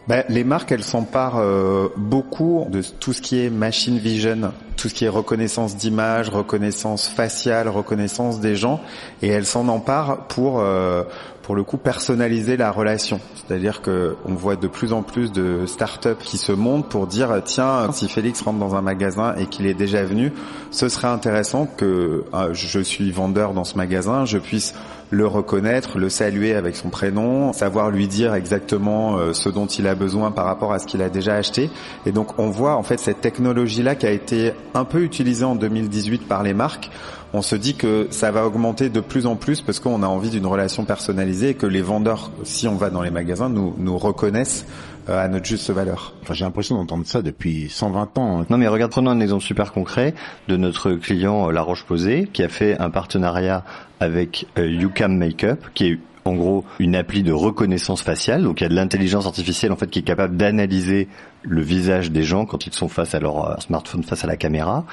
Ben, 0.08 0.24
les 0.30 0.46
marques, 0.46 0.72
elles 0.72 0.86
s'emparent 0.86 1.40
euh, 1.40 1.90
beaucoup 1.98 2.66
de 2.70 2.82
tout 2.82 3.12
ce 3.12 3.22
qui 3.22 3.44
est 3.44 3.50
machine 3.50 3.98
vision, 3.98 4.54
tout 4.78 4.88
ce 4.88 4.94
qui 4.94 5.04
est 5.04 5.10
reconnaissance 5.10 5.76
d'image, 5.76 6.30
reconnaissance 6.30 7.10
faciale, 7.10 7.68
reconnaissance 7.68 8.40
des 8.40 8.56
gens, 8.56 8.82
et 9.22 9.28
elles 9.28 9.46
s'en 9.46 9.68
emparent 9.68 10.28
pour 10.28 10.62
euh, 10.62 11.04
pour 11.48 11.56
le 11.56 11.64
coup 11.64 11.78
personnaliser 11.78 12.58
la 12.58 12.72
relation. 12.72 13.22
C'est-à-dire 13.34 13.82
que 13.82 14.18
on 14.26 14.34
voit 14.34 14.58
de 14.58 14.68
plus 14.68 14.92
en 14.92 15.02
plus 15.02 15.32
de 15.32 15.66
startups 15.66 16.22
qui 16.22 16.38
se 16.38 16.52
montent 16.52 16.90
pour 16.90 17.08
dire 17.08 17.42
tiens 17.46 17.90
si 17.94 18.10
Félix 18.10 18.42
rentre 18.42 18.60
dans 18.60 18.76
un 18.76 18.82
magasin 18.82 19.34
et 19.38 19.46
qu'il 19.46 19.66
est 19.66 19.74
déjà 19.74 20.04
venu, 20.04 20.34
ce 20.72 20.90
serait 20.90 21.08
intéressant 21.08 21.66
que 21.66 22.26
euh, 22.34 22.50
je 22.52 22.82
suis 22.82 23.12
vendeur 23.12 23.54
dans 23.54 23.64
ce 23.64 23.78
magasin, 23.78 24.26
je 24.26 24.40
puisse 24.40 24.76
le 25.10 25.26
reconnaître, 25.26 26.00
le 26.00 26.10
saluer 26.10 26.54
avec 26.54 26.76
son 26.76 26.90
prénom, 26.90 27.54
savoir 27.54 27.92
lui 27.92 28.10
dire 28.10 28.34
exactement 28.34 29.18
euh, 29.18 29.32
ce 29.32 29.48
dont 29.48 29.68
il 29.68 29.88
a 29.88 29.96
besoin 29.96 30.32
par 30.32 30.44
rapport 30.44 30.74
à 30.74 30.80
ce 30.80 30.86
qu'il 30.86 31.02
a 31.02 31.10
déjà 31.10 31.36
acheté. 31.36 31.70
Et 32.06 32.12
donc 32.12 32.38
on 32.40 32.50
voit 32.50 32.76
en 32.76 32.84
fait 32.84 33.00
cette 33.00 33.22
technologie-là 33.22 33.96
qui 33.96 34.06
a 34.06 34.12
été 34.12 34.52
un 34.74 34.84
peu 34.84 35.02
utilisée 35.02 35.46
en 35.46 35.56
2018 35.56 36.28
par 36.28 36.44
les 36.44 36.54
marques. 36.54 36.92
On 37.34 37.42
se 37.42 37.56
dit 37.56 37.76
que 37.76 38.08
ça 38.10 38.32
va 38.32 38.46
augmenter 38.46 38.90
de 38.90 39.00
plus 39.02 39.26
en 39.26 39.36
plus 39.36 39.62
parce 39.62 39.80
qu'on 39.80 40.02
a 40.02 40.08
envie 40.08 40.30
d'une 40.30 40.46
relation 40.46 40.86
personnalisée 40.86 41.50
et 41.50 41.54
que 41.56 41.66
les 41.66 41.82
vendeurs, 41.82 42.32
si 42.44 42.68
on 42.68 42.76
va 42.76 42.90
dans 42.90 43.02
les 43.02 43.12
magasins, 43.12 43.50
nous, 43.50 43.76
nous 43.78 43.98
reconnaissent 43.98 44.66
euh, 45.10 45.24
à 45.24 45.28
notre 45.28 45.46
juste 45.46 45.70
valeur. 45.70 46.14
Enfin, 46.22 46.34
j'ai 46.34 46.46
l'impression 46.46 46.76
d'entendre 46.76 47.06
ça 47.06 47.22
depuis 47.22 47.70
120 47.70 48.18
ans. 48.18 48.42
hein. 48.42 48.46
Non 48.50 48.58
mais 48.58 48.68
regarde, 48.68 48.92
prenons 48.92 49.12
un 49.12 49.20
exemple 49.20 49.44
super 49.44 49.74
concret 49.74 50.14
de 50.48 50.56
notre 50.56 50.92
client 50.94 51.50
euh, 51.50 51.52
La 51.52 51.62
Roche-Posay 51.62 52.30
qui 52.32 52.44
a 52.44 52.50
fait 52.50 52.78
un 52.80 52.90
partenariat 52.90 53.64
avec 54.00 54.48
euh, 54.58 54.70
YouCam 54.70 55.18
Makeup 55.18 55.66
qui 55.74 55.88
est 55.88 56.00
en 56.24 56.36
gros 56.36 56.66
une 56.80 56.96
appli 56.96 57.24
de 57.24 57.32
reconnaissance 57.32 58.02
faciale, 58.02 58.44
donc 58.44 58.60
il 58.60 58.64
y 58.64 58.66
a 58.66 58.70
de 58.70 58.76
l'intelligence 58.76 59.26
artificielle 59.26 59.72
en 59.72 59.78
fait 59.78 59.88
qui 59.90 60.00
est 60.00 60.04
capable 60.04 60.36
d'analyser 60.36 61.08
le 61.44 61.62
visage 61.62 62.12
des 62.12 62.24
gens 62.24 62.46
quand 62.46 62.68
ils 62.68 62.74
sont 62.74 62.90
face 62.90 63.16
à 63.16 63.22
leur 63.22 63.62
smartphone, 63.62 64.04
face 64.04 64.26
à 64.26 64.28
la 64.28 64.36
caméra, 64.36 64.84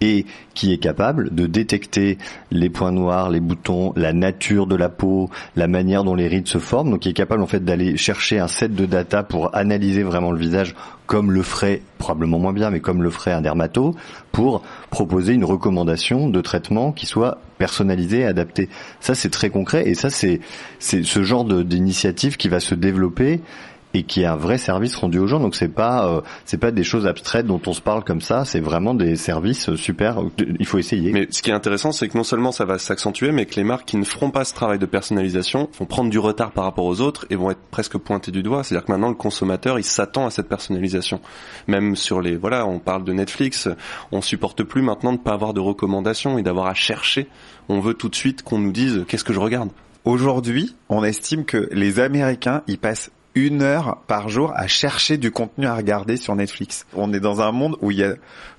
et 0.00 0.26
qui 0.54 0.72
est 0.72 0.78
capable 0.78 1.34
de 1.34 1.46
détecter 1.46 2.18
les 2.50 2.70
points 2.70 2.92
noirs, 2.92 3.30
les 3.30 3.40
boutons, 3.40 3.92
la 3.96 4.12
nature 4.12 4.66
de 4.66 4.76
la 4.76 4.88
peau, 4.88 5.30
la 5.56 5.68
manière 5.68 6.04
dont 6.04 6.14
les 6.14 6.28
rides 6.28 6.48
se 6.48 6.58
forment, 6.58 6.90
donc 6.90 7.00
qui 7.00 7.10
est 7.10 7.14
capable 7.14 7.42
en 7.42 7.46
fait 7.46 7.64
d'aller 7.64 7.96
chercher 7.96 8.38
un 8.38 8.48
set 8.48 8.74
de 8.74 8.86
data 8.86 9.22
pour 9.22 9.54
analyser 9.54 10.02
vraiment 10.02 10.32
le 10.32 10.38
visage 10.38 10.74
comme 11.06 11.32
le 11.32 11.42
ferait 11.42 11.80
probablement 11.96 12.38
moins 12.38 12.52
bien, 12.52 12.70
mais 12.70 12.80
comme 12.80 13.02
le 13.02 13.10
ferait 13.10 13.32
un 13.32 13.40
dermato, 13.40 13.94
pour 14.30 14.62
proposer 14.90 15.32
une 15.32 15.44
recommandation 15.44 16.28
de 16.28 16.40
traitement 16.42 16.92
qui 16.92 17.06
soit 17.06 17.38
personnalisée 17.56 18.20
et 18.20 18.26
adaptée. 18.26 18.68
Ça 19.00 19.14
c'est 19.14 19.30
très 19.30 19.50
concret 19.50 19.88
et 19.88 19.94
ça 19.94 20.10
c'est 20.10 20.40
c'est 20.78 21.02
ce 21.02 21.22
genre 21.22 21.44
d'initiative 21.44 22.36
qui 22.36 22.48
va 22.48 22.60
se 22.60 22.74
développer 22.74 23.40
et 23.98 24.04
qui 24.04 24.22
est 24.22 24.26
un 24.26 24.36
vrai 24.36 24.58
service 24.58 24.94
rendu 24.96 25.18
aux 25.18 25.26
gens. 25.26 25.40
Donc 25.40 25.56
c'est 25.56 25.68
pas 25.68 26.06
euh, 26.06 26.20
c'est 26.44 26.58
pas 26.58 26.70
des 26.70 26.84
choses 26.84 27.06
abstraites 27.06 27.46
dont 27.46 27.60
on 27.66 27.72
se 27.72 27.80
parle 27.80 28.04
comme 28.04 28.20
ça. 28.20 28.44
C'est 28.44 28.60
vraiment 28.60 28.94
des 28.94 29.16
services 29.16 29.74
super. 29.74 30.20
Il 30.38 30.66
faut 30.66 30.78
essayer. 30.78 31.12
Mais 31.12 31.26
ce 31.30 31.42
qui 31.42 31.50
est 31.50 31.54
intéressant, 31.54 31.92
c'est 31.92 32.08
que 32.08 32.16
non 32.16 32.24
seulement 32.24 32.52
ça 32.52 32.64
va 32.64 32.78
s'accentuer, 32.78 33.32
mais 33.32 33.46
que 33.46 33.56
les 33.56 33.64
marques 33.64 33.86
qui 33.86 33.96
ne 33.96 34.04
feront 34.04 34.30
pas 34.30 34.44
ce 34.44 34.54
travail 34.54 34.78
de 34.78 34.86
personnalisation 34.86 35.68
vont 35.78 35.86
prendre 35.86 36.10
du 36.10 36.18
retard 36.18 36.52
par 36.52 36.64
rapport 36.64 36.84
aux 36.84 37.00
autres 37.00 37.26
et 37.30 37.36
vont 37.36 37.50
être 37.50 37.60
presque 37.70 37.98
pointées 37.98 38.30
du 38.30 38.42
doigt. 38.42 38.62
C'est-à-dire 38.62 38.86
que 38.86 38.92
maintenant, 38.92 39.08
le 39.08 39.14
consommateur, 39.14 39.78
il 39.78 39.84
s'attend 39.84 40.26
à 40.26 40.30
cette 40.30 40.48
personnalisation. 40.48 41.20
Même 41.66 41.96
sur 41.96 42.20
les, 42.20 42.36
voilà, 42.36 42.66
on 42.66 42.78
parle 42.78 43.04
de 43.04 43.12
Netflix, 43.12 43.68
on 44.12 44.22
supporte 44.22 44.62
plus 44.62 44.82
maintenant 44.82 45.12
de 45.12 45.18
pas 45.18 45.32
avoir 45.32 45.54
de 45.54 45.60
recommandations 45.60 46.38
et 46.38 46.42
d'avoir 46.42 46.66
à 46.66 46.74
chercher. 46.74 47.26
On 47.68 47.80
veut 47.80 47.94
tout 47.94 48.08
de 48.08 48.14
suite 48.14 48.42
qu'on 48.42 48.58
nous 48.58 48.72
dise 48.72 49.04
qu'est-ce 49.08 49.24
que 49.24 49.32
je 49.32 49.40
regarde? 49.40 49.70
Aujourd'hui, 50.04 50.74
on 50.88 51.04
estime 51.04 51.44
que 51.44 51.68
les 51.72 52.00
Américains, 52.00 52.62
ils 52.66 52.78
passent 52.78 53.10
une 53.46 53.62
heure 53.62 53.98
par 54.06 54.28
jour 54.28 54.52
à 54.56 54.66
chercher 54.66 55.16
du 55.16 55.30
contenu 55.30 55.66
à 55.66 55.74
regarder 55.74 56.16
sur 56.16 56.34
Netflix. 56.34 56.86
On 56.94 57.12
est 57.12 57.20
dans 57.20 57.40
un 57.40 57.52
monde 57.52 57.76
où 57.80 57.90
il 57.90 57.98
y 57.98 58.04
a 58.04 58.14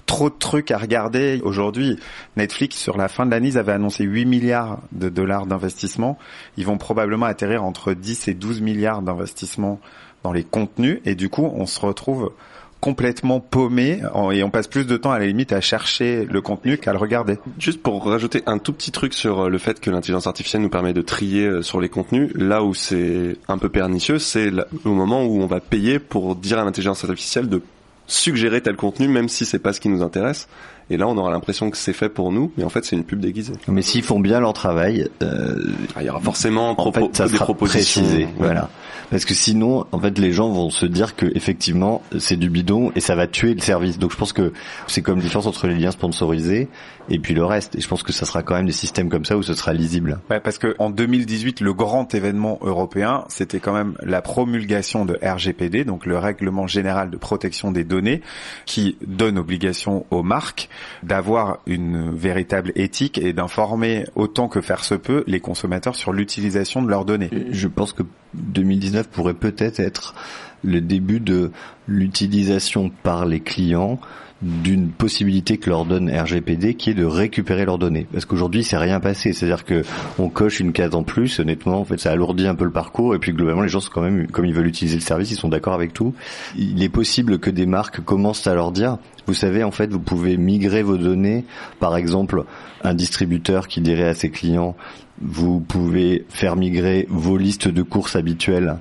trop 0.05 0.29
de 0.29 0.35
trucs 0.35 0.71
à 0.71 0.77
regarder. 0.77 1.41
Aujourd'hui, 1.43 1.99
Netflix, 2.37 2.77
sur 2.77 2.97
la 2.97 3.09
fin 3.09 3.25
de 3.25 3.31
l'année, 3.31 3.49
ils 3.49 3.57
avaient 3.57 3.73
annoncé 3.73 4.03
8 4.03 4.25
milliards 4.25 4.79
de 4.91 5.09
dollars 5.09 5.45
d'investissement. 5.45 6.17
Ils 6.57 6.65
vont 6.65 6.77
probablement 6.77 7.25
atterrir 7.25 7.63
entre 7.63 7.93
10 7.93 8.27
et 8.29 8.33
12 8.33 8.61
milliards 8.61 9.01
d'investissements 9.01 9.79
dans 10.23 10.31
les 10.31 10.43
contenus. 10.43 10.99
Et 11.05 11.15
du 11.15 11.29
coup, 11.29 11.51
on 11.53 11.65
se 11.65 11.79
retrouve 11.79 12.31
complètement 12.79 13.39
paumé 13.39 14.01
et 14.31 14.43
on 14.43 14.49
passe 14.49 14.67
plus 14.67 14.85
de 14.87 14.95
temps 14.97 15.11
à 15.11 15.19
la 15.19 15.25
limite 15.27 15.51
à 15.51 15.59
chercher 15.61 16.25
le 16.29 16.41
contenu 16.41 16.77
qu'à 16.77 16.91
le 16.93 16.97
regarder. 16.97 17.37
Juste 17.59 17.81
pour 17.81 18.05
rajouter 18.05 18.41
un 18.45 18.57
tout 18.57 18.71
petit 18.73 18.91
truc 18.91 19.13
sur 19.13 19.41
euh, 19.41 19.49
le 19.49 19.57
fait 19.57 19.79
que 19.79 19.89
l'intelligence 19.89 20.27
artificielle 20.27 20.61
nous 20.61 20.69
permet 20.69 20.93
de 20.93 21.01
trier 21.01 21.45
euh, 21.45 21.61
sur 21.61 21.81
les 21.81 21.89
contenus, 21.89 22.31
là 22.35 22.63
où 22.63 22.73
c'est 22.73 23.35
un 23.49 23.57
peu 23.57 23.69
pernicieux, 23.69 24.17
c'est 24.19 24.51
au 24.85 24.93
moment 24.93 25.23
où 25.25 25.41
on 25.41 25.45
va 25.47 25.59
payer 25.59 25.99
pour 25.99 26.35
dire 26.35 26.59
à 26.59 26.63
l'intelligence 26.63 27.03
artificielle 27.03 27.49
de 27.49 27.61
suggérer 28.07 28.61
tel 28.61 28.75
contenu 28.75 29.07
même 29.07 29.29
si 29.29 29.45
c'est 29.45 29.59
pas 29.59 29.73
ce 29.73 29.79
qui 29.79 29.89
nous 29.89 30.01
intéresse. 30.01 30.47
Et 30.91 30.97
là, 30.97 31.07
on 31.07 31.15
aura 31.17 31.29
l'impression 31.29 31.69
que 31.69 31.77
c'est 31.77 31.93
fait 31.93 32.09
pour 32.09 32.31
nous, 32.31 32.51
mais 32.57 32.63
en 32.63 32.69
fait, 32.69 32.83
c'est 32.83 32.95
une 32.95 33.03
pub 33.03 33.19
déguisée. 33.19 33.53
Mais 33.67 33.83
s'ils 33.83 34.01
font 34.01 34.19
bien 34.19 34.39
leur 34.39 34.53
travail, 34.53 35.07
euh, 35.21 35.55
Ah, 35.95 36.01
il 36.01 36.07
y 36.07 36.09
aura 36.09 36.19
forcément 36.19 36.71
en 36.71 36.75
propos- 36.75 37.07
fait, 37.09 37.15
ça 37.15 37.27
des 37.27 37.33
sera 37.35 37.45
propositions. 37.45 38.01
précisé. 38.01 38.23
Ouais. 38.23 38.29
Voilà. 38.39 38.69
Parce 39.11 39.25
que 39.25 39.33
sinon, 39.33 39.85
en 39.91 39.99
fait, 39.99 40.17
les 40.17 40.31
gens 40.31 40.49
vont 40.49 40.69
se 40.69 40.85
dire 40.85 41.15
que 41.15 41.25
effectivement, 41.35 42.01
c'est 42.19 42.37
du 42.37 42.49
bidon 42.49 42.91
et 42.95 42.99
ça 42.99 43.15
va 43.15 43.27
tuer 43.27 43.53
le 43.53 43.61
service. 43.61 43.97
Donc, 43.97 44.11
je 44.11 44.17
pense 44.17 44.33
que 44.33 44.53
c'est 44.87 45.01
comme 45.01 45.17
la 45.17 45.23
différence 45.23 45.47
entre 45.47 45.67
les 45.67 45.75
liens 45.75 45.91
sponsorisés 45.91 46.67
et 47.09 47.19
puis 47.19 47.33
le 47.33 47.43
reste. 47.43 47.75
Et 47.75 47.81
je 47.81 47.87
pense 47.87 48.03
que 48.03 48.11
ça 48.11 48.25
sera 48.25 48.43
quand 48.43 48.55
même 48.55 48.65
des 48.65 48.71
systèmes 48.71 49.09
comme 49.09 49.25
ça 49.25 49.37
où 49.37 49.43
ce 49.43 49.53
sera 49.53 49.73
lisible. 49.73 50.19
Ouais, 50.29 50.39
parce 50.39 50.57
que 50.57 50.75
en 50.79 50.89
2018, 50.89 51.61
le 51.61 51.73
grand 51.73 52.13
événement 52.13 52.59
européen, 52.61 53.25
c'était 53.29 53.59
quand 53.59 53.73
même 53.73 53.95
la 54.03 54.21
promulgation 54.21 55.05
de 55.05 55.17
RGPD, 55.21 55.85
donc 55.85 56.05
le 56.05 56.17
règlement 56.17 56.67
général 56.67 57.09
de 57.09 57.17
protection 57.17 57.71
des 57.71 57.83
données, 57.83 58.21
qui 58.65 58.97
donne 59.05 59.37
obligation 59.37 60.05
aux 60.11 60.23
marques 60.23 60.69
d'avoir 61.03 61.59
une 61.65 62.13
véritable 62.15 62.71
éthique 62.75 63.17
et 63.17 63.33
d'informer 63.33 64.05
autant 64.15 64.47
que 64.47 64.61
faire 64.61 64.83
se 64.83 64.95
peut 64.95 65.23
les 65.27 65.39
consommateurs 65.39 65.95
sur 65.95 66.13
l'utilisation 66.13 66.81
de 66.81 66.89
leurs 66.89 67.05
données. 67.05 67.29
Je 67.51 67.67
pense 67.67 67.93
que 67.93 68.03
2019 68.33 69.09
pourrait 69.09 69.33
peut-être 69.33 69.79
être 69.79 70.15
le 70.63 70.81
début 70.81 71.19
de 71.19 71.51
l'utilisation 71.87 72.91
par 73.03 73.25
les 73.25 73.39
clients 73.39 73.99
d'une 74.41 74.89
possibilité 74.89 75.57
que 75.57 75.69
leur 75.69 75.85
donne 75.85 76.09
RGPD 76.09 76.75
qui 76.75 76.91
est 76.91 76.93
de 76.93 77.03
récupérer 77.03 77.65
leurs 77.65 77.77
données. 77.77 78.07
Parce 78.11 78.23
qu'aujourd'hui 78.23 78.63
c'est 78.63 78.77
rien 78.77 78.99
passé. 78.99 79.33
C'est-à-dire 79.33 79.65
que 79.65 79.83
on 80.17 80.29
coche 80.29 80.61
une 80.61 80.71
case 80.71 80.95
en 80.95 81.03
plus 81.03 81.39
honnêtement 81.39 81.81
en 81.81 81.85
fait 81.85 81.99
ça 81.99 82.11
alourdit 82.11 82.47
un 82.47 82.55
peu 82.55 82.63
le 82.63 82.71
parcours 82.71 83.15
et 83.15 83.19
puis 83.19 83.33
globalement 83.33 83.61
les 83.61 83.69
gens 83.69 83.81
sont 83.81 83.91
quand 83.93 84.01
même 84.01 84.27
comme 84.27 84.45
ils 84.45 84.53
veulent 84.53 84.67
utiliser 84.67 84.95
le 84.95 85.01
service 85.01 85.31
ils 85.31 85.35
sont 85.35 85.49
d'accord 85.49 85.73
avec 85.73 85.93
tout. 85.93 86.13
Il 86.57 86.81
est 86.81 86.89
possible 86.89 87.39
que 87.39 87.49
des 87.49 87.65
marques 87.65 88.01
commencent 88.01 88.47
à 88.47 88.53
leur 88.53 88.71
dire 88.71 88.97
vous 89.27 89.33
savez 89.33 89.63
en 89.63 89.71
fait 89.71 89.91
vous 89.91 89.99
pouvez 89.99 90.37
migrer 90.37 90.83
vos 90.83 90.97
données 90.97 91.43
par 91.79 91.97
exemple 91.97 92.45
un 92.83 92.93
distributeur 92.93 93.67
qui 93.67 93.81
dirait 93.81 94.07
à 94.07 94.13
ses 94.13 94.29
clients 94.29 94.75
vous 95.21 95.59
pouvez 95.59 96.25
faire 96.29 96.55
migrer 96.55 97.05
vos 97.09 97.37
listes 97.37 97.67
de 97.67 97.81
courses 97.81 98.15
habituelles 98.15 98.77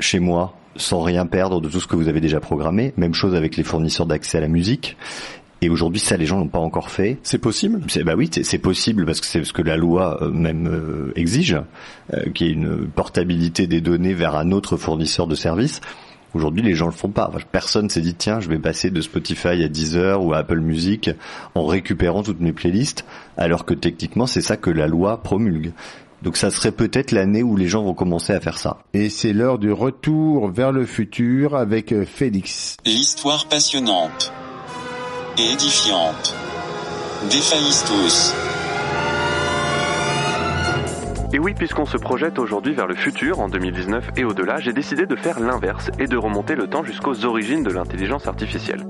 chez 0.00 0.20
moi 0.20 0.54
sans 0.76 1.00
rien 1.00 1.26
perdre 1.26 1.60
de 1.60 1.68
tout 1.68 1.80
ce 1.80 1.86
que 1.86 1.96
vous 1.96 2.08
avez 2.08 2.20
déjà 2.20 2.40
programmé. 2.40 2.92
Même 2.96 3.14
chose 3.14 3.34
avec 3.34 3.56
les 3.56 3.62
fournisseurs 3.62 4.06
d'accès 4.06 4.38
à 4.38 4.40
la 4.40 4.48
musique. 4.48 4.96
Et 5.62 5.70
aujourd'hui, 5.70 6.00
ça, 6.00 6.16
les 6.16 6.26
gens 6.26 6.38
l'ont 6.38 6.48
pas 6.48 6.58
encore 6.58 6.90
fait. 6.90 7.18
C'est 7.22 7.38
possible? 7.38 7.80
C'est, 7.88 8.04
Bah 8.04 8.14
oui, 8.14 8.28
c'est, 8.30 8.58
possible 8.58 9.06
parce 9.06 9.20
que 9.20 9.26
c'est 9.26 9.42
ce 9.42 9.54
que 9.54 9.62
la 9.62 9.76
loi 9.76 10.22
euh, 10.22 10.30
même 10.30 10.68
euh, 10.68 11.12
exige, 11.16 11.56
euh, 12.12 12.30
qui 12.34 12.44
est 12.44 12.50
une 12.50 12.86
portabilité 12.86 13.66
des 13.66 13.80
données 13.80 14.12
vers 14.12 14.36
un 14.36 14.52
autre 14.52 14.76
fournisseur 14.76 15.26
de 15.26 15.34
services. 15.34 15.80
Aujourd'hui, 16.36 16.62
les 16.62 16.74
gens 16.74 16.84
le 16.84 16.92
font 16.92 17.08
pas. 17.08 17.30
Enfin, 17.30 17.38
personne 17.50 17.88
s'est 17.88 18.02
dit 18.02 18.14
tiens, 18.14 18.40
je 18.40 18.50
vais 18.50 18.58
passer 18.58 18.90
de 18.90 19.00
Spotify 19.00 19.62
à 19.64 19.68
Deezer 19.68 20.22
ou 20.22 20.34
à 20.34 20.38
Apple 20.38 20.60
Music 20.60 21.10
en 21.54 21.64
récupérant 21.64 22.22
toutes 22.22 22.42
mes 22.42 22.52
playlists, 22.52 23.06
alors 23.38 23.64
que 23.64 23.72
techniquement, 23.72 24.26
c'est 24.26 24.42
ça 24.42 24.58
que 24.58 24.68
la 24.68 24.86
loi 24.86 25.22
promulgue. 25.22 25.72
Donc 26.22 26.36
ça 26.36 26.50
serait 26.50 26.72
peut-être 26.72 27.12
l'année 27.12 27.42
où 27.42 27.56
les 27.56 27.68
gens 27.68 27.84
vont 27.84 27.94
commencer 27.94 28.34
à 28.34 28.40
faire 28.40 28.58
ça. 28.58 28.80
Et 28.92 29.08
c'est 29.08 29.32
l'heure 29.32 29.58
du 29.58 29.72
retour 29.72 30.50
vers 30.50 30.72
le 30.72 30.84
futur 30.84 31.56
avec 31.56 31.92
euh, 31.92 32.04
Félix. 32.04 32.76
L'histoire 32.84 33.46
passionnante 33.48 34.30
et 35.38 35.52
édifiante 35.52 36.34
d'Héphaïstos. 37.30 38.34
Et 41.32 41.38
oui, 41.38 41.54
puisqu'on 41.54 41.86
se 41.86 41.96
projette 41.96 42.38
aujourd'hui 42.38 42.74
vers 42.74 42.86
le 42.86 42.94
futur, 42.94 43.40
en 43.40 43.48
2019 43.48 44.10
et 44.16 44.24
au-delà, 44.24 44.58
j'ai 44.58 44.72
décidé 44.72 45.06
de 45.06 45.16
faire 45.16 45.40
l'inverse 45.40 45.90
et 45.98 46.06
de 46.06 46.16
remonter 46.16 46.54
le 46.54 46.68
temps 46.68 46.84
jusqu'aux 46.84 47.24
origines 47.24 47.62
de 47.62 47.70
l'intelligence 47.70 48.26
artificielle. 48.26 48.84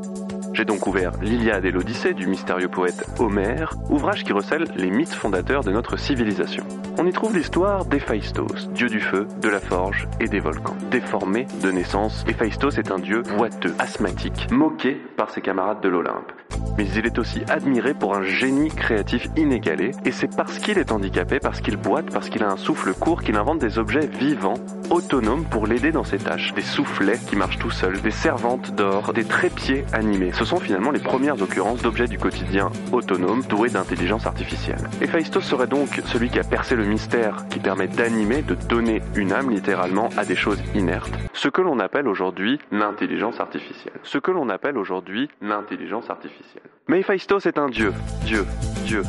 J'ai 0.53 0.65
donc 0.65 0.87
ouvert 0.87 1.13
l'Iliade 1.21 1.67
et 1.67 1.71
l'Odyssée 1.71 2.15
du 2.15 2.27
mystérieux 2.27 2.69
poète 2.69 3.07
Homère, 3.19 3.75
ouvrage 3.91 4.25
qui 4.25 4.33
recèle 4.33 4.65
les 4.75 4.91
mythes 4.91 5.13
fondateurs 5.13 5.63
de 5.63 5.71
notre 5.71 5.99
civilisation. 5.99 6.65
On 6.99 7.07
y 7.07 7.13
trouve 7.13 7.37
l'histoire 7.37 7.85
d'Héphaïstos, 7.85 8.71
dieu 8.71 8.89
du 8.89 9.01
feu, 9.01 9.27
de 9.43 9.49
la 9.49 9.61
forge 9.61 10.09
et 10.19 10.29
des 10.29 10.41
volcans. 10.41 10.77
Déformé 10.91 11.47
de 11.63 11.71
naissance, 11.71 12.25
Héphaïstos 12.27 12.79
est 12.79 12.91
un 12.91 12.99
dieu 12.99 13.23
boiteux, 13.37 13.75
asthmatique, 13.79 14.51
moqué 14.51 14.95
par 15.17 15.31
ses 15.31 15.43
camarades 15.43 15.83
de 15.83 15.89
l'Olympe. 15.89 16.33
Mais 16.79 16.87
il 16.97 17.07
est 17.07 17.19
aussi 17.19 17.43
admiré 17.49 17.95
pour 17.95 18.15
un 18.15 18.23
génie 18.23 18.69
créatif 18.69 19.29
inégalé, 19.37 19.93
et 20.05 20.13
c'est 20.13 20.35
parce 20.35 20.59
qu'il 20.59 20.79
est 20.79 20.93
handicapé, 20.93 21.39
parce 21.41 21.61
qu'il 21.61 21.77
boite, 21.77 22.11
parce 22.11 22.29
qu'il 22.29 22.43
a 22.43 22.51
un 22.51 22.57
souffle 22.57 22.93
court, 22.93 23.23
qu'il 23.23 23.37
invente 23.37 23.59
des 23.59 23.79
objets 23.79 24.07
vivants, 24.07 24.59
autonomes 24.91 25.45
pour 25.45 25.67
l'aider 25.67 25.93
dans 25.93 26.05
ses 26.05 26.19
tâches. 26.19 26.53
Des 26.55 26.63
soufflets 26.63 27.19
qui 27.29 27.37
marchent 27.37 27.59
tout 27.59 27.71
seuls, 27.71 28.01
des 28.01 28.11
servantes 28.11 28.75
d'or, 28.75 29.13
des 29.13 29.25
trépieds 29.25 29.85
animés. 29.93 30.33
Ce 30.33 30.45
sont 30.45 30.61
finalement 30.61 30.91
les 30.91 31.01
premières 31.01 31.41
occurrences 31.41 31.83
d'objets 31.83 32.09
du 32.09 32.19
quotidien 32.19 32.71
autonomes, 32.93 33.43
doués 33.49 33.71
d'intelligence 33.71 34.27
artificielle. 34.27 34.89
Héphaïstos 35.01 35.43
serait 35.43 35.67
donc 35.67 36.01
celui 36.07 36.29
qui 36.29 36.39
a 36.39 36.45
percé 36.45 36.77
le 36.77 36.85
mystère 36.85 37.47
qui 37.49 37.59
permet 37.59 37.89
d'animer, 37.89 38.43
de 38.43 38.55
donner 38.55 39.03
une 39.15 39.33
âme 39.33 39.51
littéralement 39.51 40.09
à 40.17 40.25
des 40.25 40.37
choses 40.37 40.63
inertes. 40.75 41.13
Ce 41.33 41.49
que 41.49 41.63
l'on 41.63 41.79
appelle 41.79 42.09
aujourd'hui 42.09 42.59
l'intelligence 42.71 43.41
artificielle. 43.41 43.95
Ce 44.03 44.19
que 44.19 44.31
l'on 44.31 44.49
appelle 44.49 44.79
aujourd'hui 44.79 45.29
l'intelligence 45.41 46.11
artificielle. 46.11 46.46
Mais 46.89 47.01
Héphaïstos 47.01 47.47
est 47.47 47.59
un 47.59 47.69
dieu. 47.69 47.93
Dieu. 48.25 48.47
Dieu. 48.85 49.03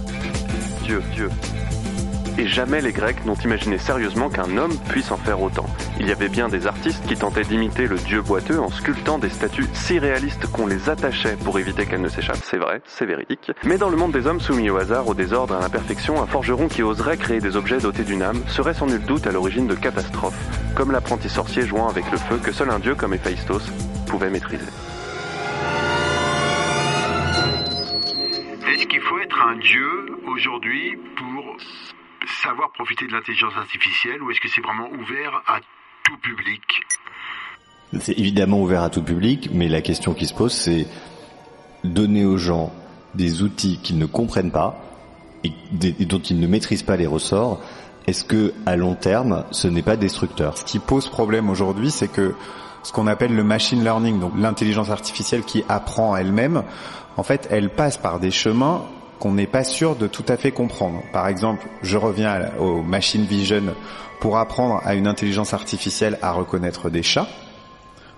Dieu. 0.83 1.01
Dieu. 1.13 1.29
Et 2.39 2.45
jamais 2.45 2.81
les 2.81 2.91
Grecs 2.91 3.25
n'ont 3.25 3.33
imaginé 3.33 3.79
sérieusement 3.79 4.29
qu'un 4.29 4.57
homme 4.57 4.77
puisse 4.89 5.09
en 5.09 5.17
faire 5.17 5.41
autant. 5.41 5.65
Il 5.99 6.07
y 6.07 6.11
avait 6.11 6.29
bien 6.29 6.49
des 6.49 6.67
artistes 6.67 7.03
qui 7.07 7.15
tentaient 7.15 7.41
d'imiter 7.41 7.87
le 7.87 7.97
dieu 7.97 8.21
boiteux 8.21 8.59
en 8.59 8.69
sculptant 8.69 9.17
des 9.17 9.29
statues 9.29 9.67
si 9.73 9.97
réalistes 9.97 10.45
qu'on 10.51 10.67
les 10.67 10.87
attachait 10.87 11.35
pour 11.43 11.57
éviter 11.57 11.87
qu'elles 11.87 12.01
ne 12.01 12.09
s'échappent, 12.09 12.43
c'est 12.43 12.57
vrai, 12.57 12.81
c'est 12.85 13.07
véridique. 13.07 13.51
Mais 13.63 13.79
dans 13.79 13.89
le 13.89 13.97
monde 13.97 14.11
des 14.11 14.27
hommes 14.27 14.39
soumis 14.39 14.69
au 14.69 14.77
hasard, 14.77 15.07
au 15.07 15.15
désordre, 15.15 15.55
à 15.55 15.61
l'imperfection, 15.61 16.21
un 16.21 16.27
forgeron 16.27 16.67
qui 16.67 16.83
oserait 16.83 17.17
créer 17.17 17.39
des 17.39 17.55
objets 17.55 17.79
dotés 17.79 18.03
d'une 18.03 18.21
âme 18.21 18.43
serait 18.47 18.75
sans 18.75 18.85
nul 18.85 19.01
doute 19.01 19.25
à 19.25 19.31
l'origine 19.31 19.65
de 19.65 19.75
catastrophes, 19.75 20.37
comme 20.75 20.91
l'apprenti 20.91 21.29
sorcier 21.29 21.63
jouant 21.63 21.89
avec 21.89 22.11
le 22.11 22.19
feu 22.19 22.37
que 22.37 22.51
seul 22.51 22.69
un 22.69 22.79
dieu 22.79 22.93
comme 22.93 23.15
Héphaïstos 23.15 23.71
pouvait 24.05 24.29
maîtriser. 24.29 24.65
Dieu 29.57 30.19
aujourd'hui 30.27 30.97
pour 31.15 31.57
savoir 32.43 32.71
profiter 32.71 33.07
de 33.07 33.11
l'intelligence 33.11 33.53
artificielle 33.55 34.21
ou 34.21 34.31
est-ce 34.31 34.39
que 34.39 34.49
c'est 34.49 34.61
vraiment 34.61 34.89
ouvert 34.91 35.41
à 35.47 35.59
tout 36.03 36.17
public? 36.17 36.61
C'est 37.99 38.17
évidemment 38.17 38.61
ouvert 38.61 38.83
à 38.83 38.89
tout 38.89 39.03
public, 39.03 39.49
mais 39.53 39.69
la 39.69 39.81
question 39.81 40.13
qui 40.13 40.25
se 40.27 40.33
pose, 40.33 40.53
c'est 40.53 40.87
donner 41.83 42.25
aux 42.25 42.37
gens 42.37 42.71
des 43.15 43.43
outils 43.43 43.79
qu'ils 43.81 43.97
ne 43.97 44.05
comprennent 44.05 44.51
pas 44.51 44.79
et, 45.43 45.51
dont 46.05 46.19
ils 46.19 46.39
ne 46.39 46.47
maîtrisent 46.47 46.83
pas 46.83 46.97
les 46.97 47.07
ressorts. 47.07 47.61
Est-ce 48.05 48.25
que 48.25 48.53
à 48.65 48.75
long 48.75 48.95
terme, 48.95 49.45
ce 49.51 49.67
n'est 49.67 49.81
pas 49.81 49.95
destructeur? 49.95 50.57
Ce 50.57 50.65
qui 50.65 50.79
pose 50.79 51.09
problème 51.09 51.49
aujourd'hui, 51.49 51.91
c'est 51.91 52.11
que 52.11 52.35
ce 52.83 52.91
qu'on 52.91 53.07
appelle 53.07 53.35
le 53.35 53.43
machine 53.43 53.83
learning, 53.83 54.19
donc 54.19 54.33
l'intelligence 54.37 54.89
artificielle 54.89 55.43
qui 55.43 55.63
apprend 55.67 56.15
elle-même, 56.15 56.63
en 57.17 57.23
fait, 57.23 57.47
elle 57.51 57.69
passe 57.69 57.97
par 57.97 58.19
des 58.19 58.31
chemins 58.31 58.85
qu'on 59.19 59.33
n'est 59.33 59.47
pas 59.47 59.63
sûr 59.63 59.95
de 59.95 60.07
tout 60.07 60.25
à 60.27 60.37
fait 60.37 60.51
comprendre. 60.51 61.01
Par 61.11 61.27
exemple, 61.27 61.67
je 61.81 61.97
reviens 61.97 62.51
au 62.59 62.81
machine 62.81 63.25
vision 63.25 63.75
pour 64.19 64.37
apprendre 64.37 64.81
à 64.83 64.95
une 64.95 65.07
intelligence 65.07 65.53
artificielle 65.53 66.17
à 66.21 66.31
reconnaître 66.31 66.89
des 66.89 67.03
chats. 67.03 67.27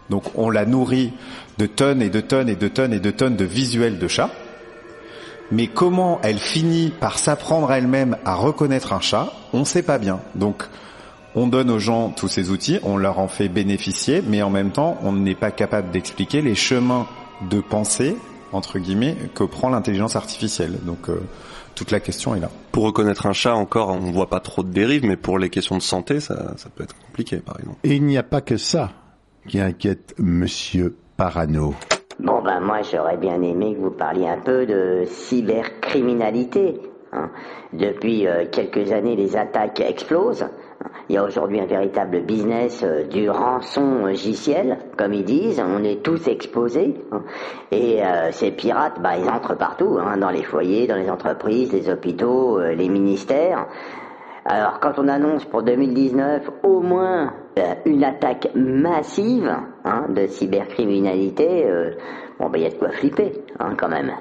Donc 0.09 0.23
on 0.35 0.49
la 0.49 0.65
nourrit 0.65 1.13
de 1.57 1.65
tonnes 1.65 2.01
et 2.01 2.09
de 2.09 2.21
tonnes 2.21 2.49
et 2.49 2.55
de 2.55 2.67
tonnes 2.67 2.93
et 2.93 2.99
de 2.99 3.11
tonnes 3.11 3.35
de 3.35 3.45
visuels 3.45 3.99
de 3.99 4.07
chats. 4.07 4.31
Mais 5.51 5.67
comment 5.67 6.19
elle 6.23 6.39
finit 6.39 6.89
par 6.89 7.17
s'apprendre 7.17 7.71
elle-même 7.71 8.17
à 8.23 8.35
reconnaître 8.35 8.93
un 8.93 9.01
chat, 9.01 9.31
on 9.53 9.59
ne 9.59 9.65
sait 9.65 9.83
pas 9.83 9.97
bien. 9.97 10.19
Donc 10.35 10.63
on 11.35 11.47
donne 11.47 11.69
aux 11.69 11.79
gens 11.79 12.09
tous 12.09 12.27
ces 12.27 12.49
outils, 12.49 12.79
on 12.83 12.97
leur 12.97 13.19
en 13.19 13.27
fait 13.27 13.49
bénéficier, 13.49 14.23
mais 14.25 14.41
en 14.41 14.49
même 14.49 14.71
temps, 14.71 14.97
on 15.03 15.11
n'est 15.13 15.35
pas 15.35 15.51
capable 15.51 15.91
d'expliquer 15.91 16.41
les 16.41 16.55
chemins 16.55 17.07
de 17.49 17.61
pensée, 17.61 18.17
entre 18.51 18.79
guillemets, 18.79 19.15
que 19.35 19.43
prend 19.43 19.69
l'intelligence 19.69 20.15
artificielle. 20.15 20.79
Donc 20.83 21.09
euh, 21.09 21.21
toute 21.75 21.91
la 21.91 21.99
question 21.99 22.35
est 22.35 22.39
là. 22.39 22.49
Pour 22.71 22.83
reconnaître 22.85 23.25
un 23.25 23.33
chat, 23.33 23.55
encore, 23.55 23.89
on 23.89 24.11
voit 24.11 24.29
pas 24.29 24.39
trop 24.39 24.63
de 24.63 24.69
dérives, 24.69 25.05
mais 25.05 25.15
pour 25.17 25.39
les 25.39 25.49
questions 25.49 25.77
de 25.77 25.81
santé, 25.81 26.19
ça, 26.19 26.53
ça 26.57 26.69
peut 26.73 26.83
être 26.83 26.95
compliqué, 27.07 27.37
par 27.37 27.57
exemple. 27.59 27.77
Et 27.83 27.95
il 27.95 28.03
n'y 28.05 28.17
a 28.17 28.23
pas 28.23 28.41
que 28.41 28.57
ça 28.57 28.91
qui 29.47 29.59
inquiète 29.59 30.13
Monsieur 30.17 30.95
Parano. 31.17 31.73
Bon 32.19 32.41
ben 32.43 32.59
moi 32.59 32.81
j'aurais 32.81 33.15
bien 33.15 33.41
aimé 33.41 33.75
que 33.75 33.79
vous 33.79 33.91
parliez 33.91 34.27
un 34.27 34.39
peu 34.39 34.65
de 34.65 35.05
cybercriminalité. 35.05 36.81
hein. 37.13 37.29
Depuis 37.73 38.27
euh, 38.27 38.45
quelques 38.51 38.91
années 38.91 39.15
les 39.15 39.37
attaques 39.37 39.79
explosent. 39.79 40.45
Il 41.09 41.15
y 41.15 41.17
a 41.17 41.23
aujourd'hui 41.23 41.59
un 41.59 41.65
véritable 41.65 42.21
business 42.21 42.83
euh, 42.83 43.03
du 43.03 43.29
rançon 43.29 44.05
logiciel, 44.05 44.77
comme 44.97 45.13
ils 45.13 45.25
disent. 45.25 45.59
On 45.65 45.83
est 45.83 46.03
tous 46.03 46.27
exposés. 46.27 46.95
hein. 47.11 47.23
Et 47.71 48.03
euh, 48.03 48.31
ces 48.31 48.51
pirates, 48.51 49.01
bah, 49.01 49.17
ils 49.17 49.27
entrent 49.27 49.57
partout, 49.57 49.97
hein, 49.99 50.17
dans 50.17 50.29
les 50.29 50.43
foyers, 50.43 50.87
dans 50.87 50.95
les 50.95 51.09
entreprises, 51.09 51.73
les 51.73 51.89
hôpitaux, 51.89 52.59
euh, 52.59 52.73
les 52.75 52.89
ministères. 52.89 53.67
Alors 54.45 54.79
quand 54.79 54.93
on 54.97 55.07
annonce 55.07 55.45
pour 55.45 55.63
2019 55.63 56.49
au 56.63 56.79
moins 56.81 57.33
euh, 57.59 57.73
une 57.85 58.03
attaque 58.03 58.49
massive 58.55 59.51
hein, 59.85 60.05
de 60.09 60.27
cybercriminalité, 60.27 61.65
euh, 61.67 61.91
bon 62.39 62.49
ben 62.49 62.57
il 62.59 62.63
y 62.63 62.67
a 62.67 62.69
de 62.69 62.75
quoi 62.75 62.89
flipper 62.89 63.33
quand 63.77 63.89
même. 63.89 64.11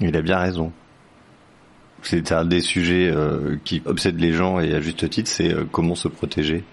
Il 0.00 0.14
a 0.16 0.22
bien 0.22 0.38
raison. 0.38 0.72
C'est 2.04 2.32
un 2.32 2.44
des 2.44 2.60
sujets 2.60 3.10
euh, 3.10 3.56
qui 3.64 3.82
obsède 3.86 4.20
les 4.20 4.32
gens 4.32 4.60
et 4.60 4.74
à 4.74 4.80
juste 4.80 5.08
titre, 5.08 5.30
c'est 5.30 5.52
euh, 5.52 5.64
comment 5.70 5.94
se 5.94 6.08
protéger 6.08 6.64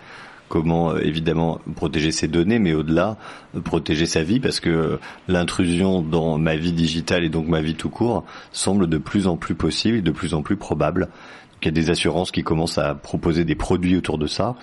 comment 0.50 0.92
euh, 0.92 1.00
évidemment 1.00 1.62
protéger 1.78 2.12
ses 2.12 2.28
données, 2.28 2.60
mais 2.60 2.74
au-delà 2.74 3.18
protéger 3.64 4.06
sa 4.06 4.22
vie, 4.22 4.42
parce 4.42 4.60
que 4.60 5.00
l'intrusion 5.30 6.02
dans 6.02 6.38
ma 6.38 6.58
vie 6.58 6.74
digitale 6.74 7.24
et 7.24 7.30
donc 7.30 7.48
ma 7.48 7.62
vie 7.62 7.76
tout 7.76 7.90
court 7.90 8.26
semble 8.52 8.88
de 8.88 8.98
plus 8.98 9.28
en 9.28 9.38
plus 9.38 9.56
possible 9.56 9.98
et 9.98 10.02
de 10.02 10.12
plus 10.12 10.34
en 10.34 10.42
plus 10.42 10.58
probable. 10.58 11.08
Il 11.62 11.66
y 11.66 11.70
a 11.70 11.72
des 11.72 11.90
assurances 11.92 12.32
qui 12.32 12.44
commencent 12.44 12.80
à 12.80 12.96
proposer 12.96 13.46
des 13.46 13.56
produits 13.56 13.96
autour 13.96 14.18
de 14.18 14.28
ça, 14.28 14.56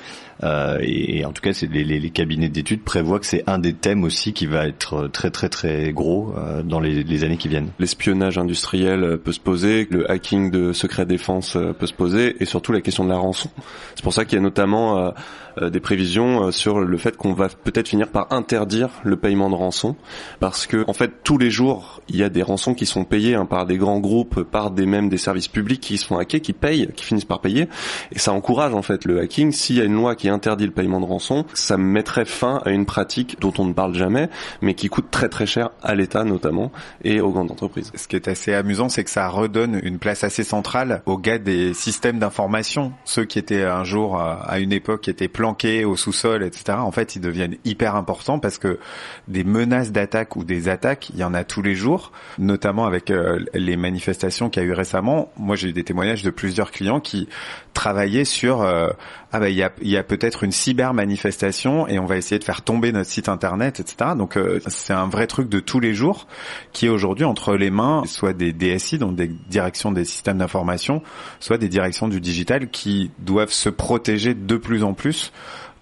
euh, 0.42 0.78
et, 0.80 1.18
et 1.18 1.24
en 1.24 1.32
tout 1.32 1.42
cas, 1.42 1.52
c'est 1.52 1.70
les, 1.70 1.84
les, 1.84 1.98
les 1.98 2.10
cabinets 2.10 2.48
d'études 2.48 2.82
prévoient 2.82 3.18
que 3.18 3.26
c'est 3.26 3.44
un 3.48 3.58
des 3.58 3.72
thèmes 3.72 4.04
aussi 4.04 4.32
qui 4.32 4.46
va 4.46 4.66
être 4.66 5.08
très 5.08 5.30
très 5.30 5.48
très 5.48 5.92
gros 5.92 6.34
euh, 6.36 6.62
dans 6.62 6.80
les, 6.80 7.02
les 7.02 7.24
années 7.24 7.36
qui 7.36 7.48
viennent. 7.48 7.70
L'espionnage 7.78 8.38
industriel 8.38 9.02
euh, 9.02 9.16
peut 9.16 9.32
se 9.32 9.40
poser, 9.40 9.86
le 9.90 10.10
hacking 10.10 10.50
de 10.50 10.72
secret 10.72 11.06
défense 11.06 11.56
euh, 11.56 11.72
peut 11.72 11.86
se 11.86 11.92
poser, 11.92 12.36
et 12.40 12.44
surtout 12.44 12.72
la 12.72 12.80
question 12.80 13.04
de 13.04 13.10
la 13.10 13.18
rançon. 13.18 13.50
C'est 13.94 14.02
pour 14.02 14.12
ça 14.12 14.24
qu'il 14.24 14.36
y 14.36 14.38
a 14.38 14.42
notamment 14.42 14.98
euh, 14.98 15.10
euh, 15.62 15.70
des 15.70 15.80
prévisions 15.80 16.44
euh, 16.44 16.50
sur 16.50 16.80
le 16.80 16.96
fait 16.98 17.16
qu'on 17.16 17.32
va 17.32 17.48
peut-être 17.48 17.88
finir 17.88 18.08
par 18.08 18.32
interdire 18.32 18.90
le 19.02 19.16
paiement 19.16 19.50
de 19.50 19.54
rançon 19.54 19.96
parce 20.40 20.66
que 20.66 20.84
en 20.88 20.92
fait 20.92 21.22
tous 21.24 21.38
les 21.38 21.50
jours 21.50 22.00
il 22.08 22.16
y 22.16 22.22
a 22.22 22.28
des 22.28 22.42
rançons 22.42 22.74
qui 22.74 22.86
sont 22.86 23.04
payées 23.04 23.34
hein, 23.34 23.46
par 23.46 23.66
des 23.66 23.76
grands 23.76 23.98
groupes, 23.98 24.42
par 24.42 24.70
des 24.70 24.86
mêmes 24.86 25.08
des 25.08 25.18
services 25.18 25.48
publics 25.48 25.80
qui 25.80 25.98
se 25.98 26.06
font 26.06 26.18
hacker, 26.18 26.40
qui 26.40 26.52
payent, 26.52 26.88
qui 26.94 27.04
finissent 27.04 27.24
par 27.24 27.40
payer 27.40 27.68
et 28.12 28.18
ça 28.18 28.32
encourage 28.32 28.74
en 28.74 28.82
fait 28.82 29.04
le 29.04 29.20
hacking. 29.20 29.52
S'il 29.52 29.76
y 29.76 29.80
a 29.80 29.84
une 29.84 29.94
loi 29.94 30.14
qui 30.14 30.27
interdit 30.28 30.66
le 30.66 30.72
paiement 30.72 31.00
de 31.00 31.06
rançon, 31.06 31.44
ça 31.54 31.76
mettrait 31.76 32.24
fin 32.24 32.60
à 32.64 32.70
une 32.70 32.86
pratique 32.86 33.40
dont 33.40 33.52
on 33.58 33.64
ne 33.64 33.72
parle 33.72 33.94
jamais 33.94 34.28
mais 34.62 34.74
qui 34.74 34.88
coûte 34.88 35.10
très 35.10 35.28
très 35.28 35.46
cher 35.46 35.70
à 35.82 35.94
l'État 35.94 36.24
notamment 36.24 36.72
et 37.04 37.20
aux 37.20 37.30
grandes 37.30 37.50
entreprises. 37.50 37.92
Ce 37.94 38.08
qui 38.08 38.16
est 38.16 38.28
assez 38.28 38.54
amusant, 38.54 38.88
c'est 38.88 39.04
que 39.04 39.10
ça 39.10 39.28
redonne 39.28 39.80
une 39.82 39.98
place 39.98 40.24
assez 40.24 40.44
centrale 40.44 41.02
aux 41.06 41.18
gars 41.18 41.38
des 41.38 41.74
systèmes 41.74 42.18
d'information, 42.18 42.92
ceux 43.04 43.24
qui 43.24 43.38
étaient 43.38 43.64
un 43.64 43.84
jour 43.84 44.20
à 44.20 44.58
une 44.58 44.72
époque 44.72 45.08
étaient 45.08 45.28
planqués 45.28 45.84
au 45.84 45.96
sous-sol, 45.96 46.42
etc. 46.42 46.78
En 46.78 46.92
fait, 46.92 47.16
ils 47.16 47.20
deviennent 47.20 47.56
hyper 47.64 47.96
importants 47.96 48.38
parce 48.38 48.58
que 48.58 48.78
des 49.26 49.44
menaces 49.44 49.92
d'attaque 49.92 50.36
ou 50.36 50.44
des 50.44 50.68
attaques, 50.68 51.10
il 51.10 51.18
y 51.18 51.24
en 51.24 51.34
a 51.34 51.44
tous 51.44 51.62
les 51.62 51.74
jours, 51.74 52.12
notamment 52.38 52.86
avec 52.86 53.10
euh, 53.10 53.44
les 53.54 53.76
manifestations 53.76 54.50
qu'il 54.50 54.62
y 54.62 54.66
a 54.66 54.68
eu 54.68 54.72
récemment. 54.72 55.32
Moi, 55.36 55.56
j'ai 55.56 55.68
eu 55.68 55.72
des 55.72 55.84
témoignages 55.84 56.22
de 56.22 56.30
plusieurs 56.30 56.70
clients 56.70 57.00
qui 57.00 57.28
travaillaient 57.74 58.24
sur 58.24 58.62
euh, 58.62 58.88
ah 59.30 59.40
bah 59.40 59.50
il 59.50 59.56
y 59.56 59.62
a, 59.62 59.70
y 59.82 59.96
a 59.96 60.02
peut-être 60.18 60.44
une 60.44 60.52
cyber 60.52 60.94
manifestation 60.94 61.88
et 61.88 61.98
on 61.98 62.06
va 62.06 62.16
essayer 62.16 62.38
de 62.38 62.44
faire 62.44 62.62
tomber 62.62 62.92
notre 62.92 63.08
site 63.08 63.28
internet, 63.28 63.80
etc. 63.80 64.10
Donc 64.16 64.36
euh, 64.36 64.60
c'est 64.66 64.92
un 64.92 65.06
vrai 65.06 65.26
truc 65.26 65.48
de 65.48 65.60
tous 65.60 65.80
les 65.80 65.94
jours 65.94 66.26
qui 66.72 66.86
est 66.86 66.90
aujourd'hui 66.90 67.24
entre 67.24 67.54
les 67.54 67.70
mains 67.70 68.02
soit 68.06 68.32
des 68.32 68.52
DSI, 68.52 68.98
donc 68.98 69.14
des 69.14 69.28
directions 69.28 69.92
des 69.92 70.04
systèmes 70.04 70.38
d'information, 70.38 71.02
soit 71.40 71.58
des 71.58 71.68
directions 71.68 72.08
du 72.08 72.20
digital 72.20 72.68
qui 72.68 73.10
doivent 73.18 73.52
se 73.52 73.68
protéger 73.68 74.34
de 74.34 74.56
plus 74.56 74.82
en 74.82 74.94
plus 74.94 75.32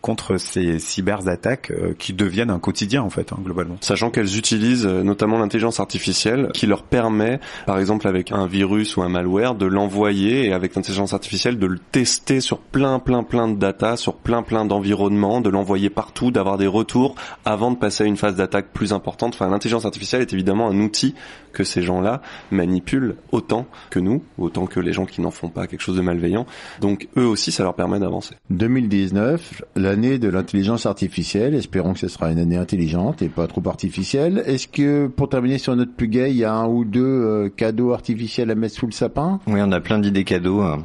contre 0.06 0.36
ces 0.36 0.78
cyberattaques 0.78 1.72
euh, 1.72 1.92
qui 1.98 2.12
deviennent 2.12 2.50
un 2.50 2.60
quotidien 2.60 3.02
en 3.02 3.10
fait 3.10 3.32
hein, 3.32 3.38
globalement. 3.42 3.76
Sachant 3.80 4.10
qu'elles 4.10 4.38
utilisent 4.38 4.86
euh, 4.86 5.02
notamment 5.02 5.36
l'intelligence 5.36 5.80
artificielle 5.80 6.50
qui 6.54 6.68
leur 6.68 6.84
permet, 6.84 7.40
par 7.66 7.80
exemple 7.80 8.06
avec 8.06 8.30
un 8.30 8.46
virus 8.46 8.96
ou 8.96 9.02
un 9.02 9.08
malware, 9.08 9.56
de 9.56 9.66
l'envoyer 9.66 10.46
et 10.46 10.52
avec 10.52 10.76
l'intelligence 10.76 11.12
artificielle 11.12 11.58
de 11.58 11.66
le 11.66 11.80
tester 11.90 12.40
sur 12.40 12.58
plein 12.60 13.00
plein 13.00 13.24
plein 13.24 13.48
de 13.48 13.56
data, 13.56 13.96
sur 13.96 14.14
plein 14.14 14.44
plein 14.44 14.64
d'environnements, 14.64 15.40
de 15.40 15.50
l'envoyer 15.50 15.90
partout, 15.90 16.30
d'avoir 16.30 16.56
des 16.56 16.68
retours 16.68 17.16
avant 17.44 17.72
de 17.72 17.76
passer 17.76 18.04
à 18.04 18.06
une 18.06 18.16
phase 18.16 18.36
d'attaque 18.36 18.68
plus 18.72 18.92
importante. 18.92 19.34
Enfin, 19.34 19.50
l'intelligence 19.50 19.86
artificielle 19.86 20.22
est 20.22 20.32
évidemment 20.32 20.68
un 20.68 20.78
outil 20.78 21.16
que 21.52 21.64
ces 21.64 21.82
gens-là 21.82 22.20
manipulent 22.50 23.16
autant 23.32 23.66
que 23.90 23.98
nous, 23.98 24.22
autant 24.38 24.66
que 24.66 24.78
les 24.78 24.92
gens 24.92 25.06
qui 25.06 25.22
n'en 25.22 25.30
font 25.30 25.48
pas 25.48 25.66
quelque 25.66 25.80
chose 25.80 25.96
de 25.96 26.02
malveillant. 26.02 26.46
Donc 26.80 27.08
eux 27.16 27.24
aussi, 27.24 27.50
ça 27.50 27.62
leur 27.62 27.74
permet 27.74 27.98
d'avancer. 27.98 28.36
2019, 28.50 29.62
l'année 29.96 30.18
de 30.18 30.28
l'intelligence 30.28 30.84
artificielle. 30.84 31.54
Espérons 31.54 31.94
que 31.94 32.00
ce 32.00 32.08
sera 32.08 32.30
une 32.30 32.38
année 32.38 32.58
intelligente 32.58 33.22
et 33.22 33.28
pas 33.28 33.46
trop 33.46 33.62
artificielle. 33.66 34.42
Est-ce 34.44 34.68
que, 34.68 35.06
pour 35.06 35.30
terminer 35.30 35.56
sur 35.56 35.74
notre 35.74 35.92
plus 35.92 36.08
gay, 36.08 36.30
il 36.30 36.36
y 36.36 36.44
a 36.44 36.52
un 36.52 36.66
ou 36.66 36.84
deux 36.84 37.00
euh, 37.02 37.48
cadeaux 37.48 37.92
artificiels 37.94 38.50
à 38.50 38.54
mettre 38.54 38.74
sous 38.74 38.86
le 38.86 38.92
sapin? 38.92 39.40
Oui, 39.46 39.60
on 39.62 39.72
a 39.72 39.80
plein 39.80 39.98
d'idées 39.98 40.24
cadeaux. 40.24 40.60
hein. 40.60 40.84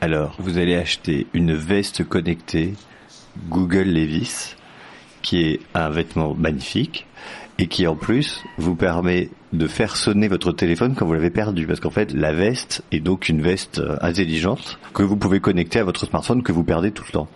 Alors, 0.00 0.34
vous 0.40 0.58
allez 0.58 0.74
acheter 0.74 1.28
une 1.34 1.54
veste 1.54 2.02
connectée 2.02 2.74
Google 3.48 3.88
Levis, 3.88 4.56
qui 5.22 5.42
est 5.42 5.60
un 5.74 5.90
vêtement 5.90 6.34
magnifique 6.34 7.06
et 7.60 7.68
qui 7.68 7.86
en 7.86 7.94
plus 7.94 8.42
vous 8.56 8.74
permet 8.74 9.30
de 9.52 9.68
faire 9.68 9.94
sonner 9.94 10.26
votre 10.26 10.50
téléphone 10.52 10.94
quand 10.96 11.06
vous 11.06 11.14
l'avez 11.14 11.30
perdu 11.30 11.66
parce 11.66 11.80
qu'en 11.80 11.90
fait 11.90 12.12
la 12.12 12.32
veste 12.32 12.82
est 12.92 13.00
donc 13.00 13.28
une 13.28 13.40
veste 13.40 13.78
euh, 13.78 13.96
intelligente 14.00 14.78
que 14.94 15.02
vous 15.02 15.16
pouvez 15.16 15.40
connecter 15.40 15.80
à 15.80 15.84
votre 15.84 16.06
smartphone 16.06 16.42
que 16.42 16.52
vous 16.52 16.62
perdez 16.64 16.92
tout 16.92 17.04
le 17.06 17.12
temps. 17.12 17.28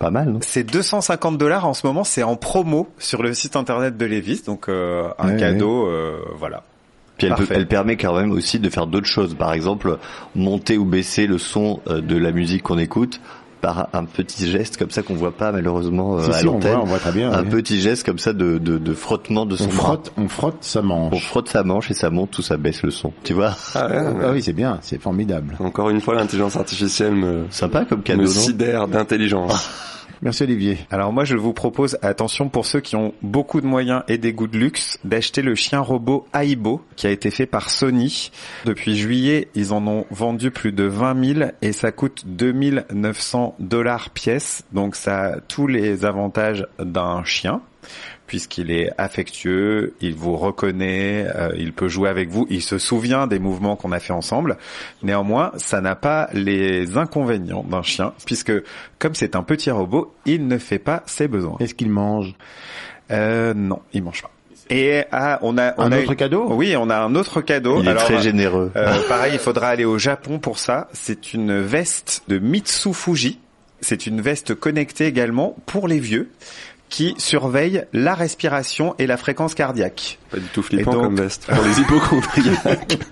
Pas 0.00 0.10
mal, 0.10 0.30
non? 0.30 0.38
C'est 0.42 0.64
250 0.64 1.38
dollars 1.38 1.66
en 1.66 1.74
ce 1.74 1.86
moment, 1.86 2.02
c'est 2.02 2.22
en 2.24 2.34
promo 2.34 2.88
sur 2.98 3.22
le 3.22 3.32
site 3.34 3.54
internet 3.54 3.96
de 3.96 4.06
Levis, 4.06 4.42
donc 4.46 4.68
euh, 4.68 5.08
un 5.18 5.34
Ouais, 5.34 5.36
cadeau, 5.36 5.86
euh, 5.86 6.18
voilà. 6.36 6.64
Puis 7.18 7.26
elle, 7.26 7.34
peut- 7.34 7.40
Parfait. 7.44 7.54
elle 7.56 7.68
permet 7.68 7.96
quand 7.98 8.14
même 8.18 8.32
aussi 8.32 8.58
de 8.58 8.70
faire 8.70 8.86
d'autres 8.86 9.06
choses. 9.06 9.34
Par 9.34 9.52
exemple, 9.52 9.98
monter 10.34 10.78
ou 10.78 10.86
baisser 10.86 11.26
le 11.26 11.36
son 11.36 11.80
euh, 11.86 12.00
de 12.00 12.16
la 12.16 12.32
musique 12.32 12.62
qu'on 12.62 12.78
écoute 12.78 13.20
par 13.60 13.88
un 13.92 14.04
petit 14.04 14.50
geste 14.50 14.76
comme 14.76 14.90
ça 14.90 15.02
qu'on 15.02 15.14
voit 15.14 15.32
pas 15.36 15.52
malheureusement 15.52 16.18
euh, 16.18 16.22
Si, 16.24 16.30
à 16.30 16.34
si, 16.34 16.46
on 16.48 16.54
l'antenne. 16.54 16.72
voit, 16.72 16.82
on 16.82 16.86
voit 16.86 16.98
très 16.98 17.12
bien, 17.12 17.32
Un 17.32 17.42
oui. 17.44 17.48
petit 17.50 17.80
geste 17.80 18.04
comme 18.06 18.18
ça 18.18 18.32
de, 18.32 18.58
de, 18.58 18.78
de 18.78 18.94
frottement 18.94 19.46
de 19.46 19.56
son 19.56 19.64
On 19.64 19.68
bras. 19.68 19.76
frotte, 19.84 20.12
on 20.16 20.28
frotte 20.28 20.56
sa 20.62 20.82
manche. 20.82 21.12
On 21.14 21.18
frotte 21.18 21.48
sa 21.48 21.62
manche 21.62 21.90
et 21.90 21.94
ça 21.94 22.10
monte 22.10 22.36
ou 22.38 22.42
ça 22.42 22.56
baisse 22.56 22.82
le 22.82 22.90
son. 22.90 23.12
Tu 23.24 23.32
vois 23.34 23.54
Ah, 23.74 23.88
oui, 24.32 24.42
c'est 24.42 24.52
bien, 24.52 24.78
c'est 24.82 25.00
formidable. 25.00 25.56
Encore 25.60 25.90
une 25.90 26.00
fois, 26.00 26.14
l'intelligence 26.14 26.56
artificielle 26.56 27.14
me, 27.14 27.44
Sympa 27.50 27.84
comme 27.84 28.02
cadeau, 28.02 28.22
me 28.22 28.26
sidère 28.26 28.88
d'intelligence. 28.88 29.70
Merci 30.22 30.42
Olivier. 30.42 30.76
Alors 30.90 31.14
moi 31.14 31.24
je 31.24 31.34
vous 31.34 31.54
propose, 31.54 31.96
attention 32.02 32.50
pour 32.50 32.66
ceux 32.66 32.80
qui 32.80 32.94
ont 32.94 33.14
beaucoup 33.22 33.62
de 33.62 33.66
moyens 33.66 34.02
et 34.06 34.18
des 34.18 34.34
goûts 34.34 34.48
de 34.48 34.58
luxe, 34.58 34.98
d'acheter 35.02 35.40
le 35.40 35.54
chien 35.54 35.80
robot 35.80 36.26
Aibo 36.34 36.82
qui 36.94 37.06
a 37.06 37.10
été 37.10 37.30
fait 37.30 37.46
par 37.46 37.70
Sony. 37.70 38.30
Depuis 38.66 38.98
juillet, 38.98 39.48
ils 39.54 39.72
en 39.72 39.86
ont 39.86 40.04
vendu 40.10 40.50
plus 40.50 40.72
de 40.72 40.84
20 40.84 41.34
000 41.38 41.50
et 41.62 41.72
ça 41.72 41.90
coûte 41.90 42.24
2900 42.26 43.54
dollars 43.60 44.10
pièce. 44.10 44.62
Donc 44.72 44.94
ça 44.94 45.20
a 45.20 45.40
tous 45.40 45.66
les 45.66 46.04
avantages 46.04 46.66
d'un 46.78 47.24
chien 47.24 47.62
puisqu'il 48.30 48.70
est 48.70 48.92
affectueux, 48.96 49.94
il 50.00 50.14
vous 50.14 50.36
reconnaît, 50.36 51.26
euh, 51.34 51.50
il 51.58 51.72
peut 51.72 51.88
jouer 51.88 52.08
avec 52.08 52.28
vous, 52.28 52.46
il 52.48 52.62
se 52.62 52.78
souvient 52.78 53.26
des 53.26 53.40
mouvements 53.40 53.74
qu'on 53.74 53.90
a 53.90 53.98
fait 53.98 54.12
ensemble. 54.12 54.56
Néanmoins, 55.02 55.50
ça 55.56 55.80
n'a 55.80 55.96
pas 55.96 56.28
les 56.32 56.96
inconvénients 56.96 57.64
d'un 57.64 57.82
chien, 57.82 58.12
puisque 58.26 58.52
comme 59.00 59.16
c'est 59.16 59.34
un 59.34 59.42
petit 59.42 59.72
robot, 59.72 60.14
il 60.26 60.46
ne 60.46 60.58
fait 60.58 60.78
pas 60.78 61.02
ses 61.06 61.26
besoins. 61.26 61.56
Est-ce 61.58 61.74
qu'il 61.74 61.90
mange? 61.90 62.34
Euh, 63.10 63.52
Non, 63.52 63.80
il 63.92 64.04
mange 64.04 64.22
pas. 64.22 64.30
Et 64.72 65.02
ah, 65.10 65.40
on 65.42 65.58
a 65.58 65.74
on 65.78 65.82
Un 65.86 65.90
a 65.90 65.98
autre 65.98 66.14
cadeau? 66.14 66.46
Oui, 66.52 66.76
on 66.76 66.88
a 66.88 66.98
un 66.98 67.16
autre 67.16 67.40
cadeau. 67.40 67.80
Il 67.82 67.88
est 67.88 67.94
très 67.96 68.22
généreux. 68.22 68.70
euh, 68.76 69.08
pareil, 69.08 69.32
il 69.32 69.40
faudra 69.40 69.66
aller 69.70 69.84
au 69.84 69.98
Japon 69.98 70.38
pour 70.38 70.60
ça. 70.60 70.86
C'est 70.92 71.32
une 71.34 71.60
veste 71.60 72.22
de 72.28 72.38
Mitsu 72.38 72.94
Fuji. 72.94 73.40
C'est 73.80 74.06
une 74.06 74.20
veste 74.20 74.54
connectée 74.54 75.06
également 75.06 75.56
pour 75.66 75.88
les 75.88 75.98
vieux 75.98 76.30
qui 76.90 77.14
surveille 77.18 77.84
la 77.92 78.14
respiration 78.14 78.94
et 78.98 79.06
la 79.06 79.16
fréquence 79.16 79.54
cardiaque. 79.54 80.18
Pas 80.30 80.38
du 80.38 80.46
tout 80.48 80.62
flippant 80.62 80.92
donc- 80.92 81.04
comme 81.04 81.16
veste 81.16 81.46
pour 81.46 81.64
les 81.64 81.80
hypochondriaques. 81.80 82.98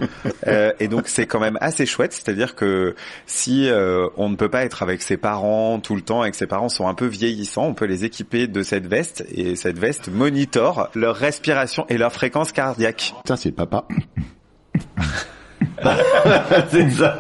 Euh, 0.46 0.72
et 0.80 0.88
donc 0.88 1.08
c'est 1.08 1.26
quand 1.26 1.40
même 1.40 1.58
assez 1.60 1.84
chouette, 1.84 2.12
c'est-à-dire 2.12 2.54
que 2.54 2.94
si 3.26 3.68
euh, 3.68 4.08
on 4.16 4.30
ne 4.30 4.36
peut 4.36 4.48
pas 4.48 4.64
être 4.64 4.82
avec 4.82 5.02
ses 5.02 5.18
parents 5.18 5.78
tout 5.78 5.94
le 5.94 6.00
temps 6.00 6.24
et 6.24 6.30
que 6.30 6.36
ses 6.36 6.46
parents 6.46 6.70
sont 6.70 6.88
un 6.88 6.94
peu 6.94 7.04
vieillissants, 7.06 7.66
on 7.66 7.74
peut 7.74 7.84
les 7.84 8.04
équiper 8.04 8.46
de 8.46 8.62
cette 8.62 8.86
veste 8.86 9.26
et 9.30 9.56
cette 9.56 9.78
veste 9.78 10.08
monitore 10.08 10.88
leur 10.94 11.16
respiration 11.16 11.84
et 11.88 11.98
leur 11.98 12.12
fréquence 12.12 12.52
cardiaque. 12.52 13.14
Putain, 13.18 13.36
c'est 13.36 13.52
papa. 13.52 13.86
c'est 16.70 16.90
ça. 16.90 17.18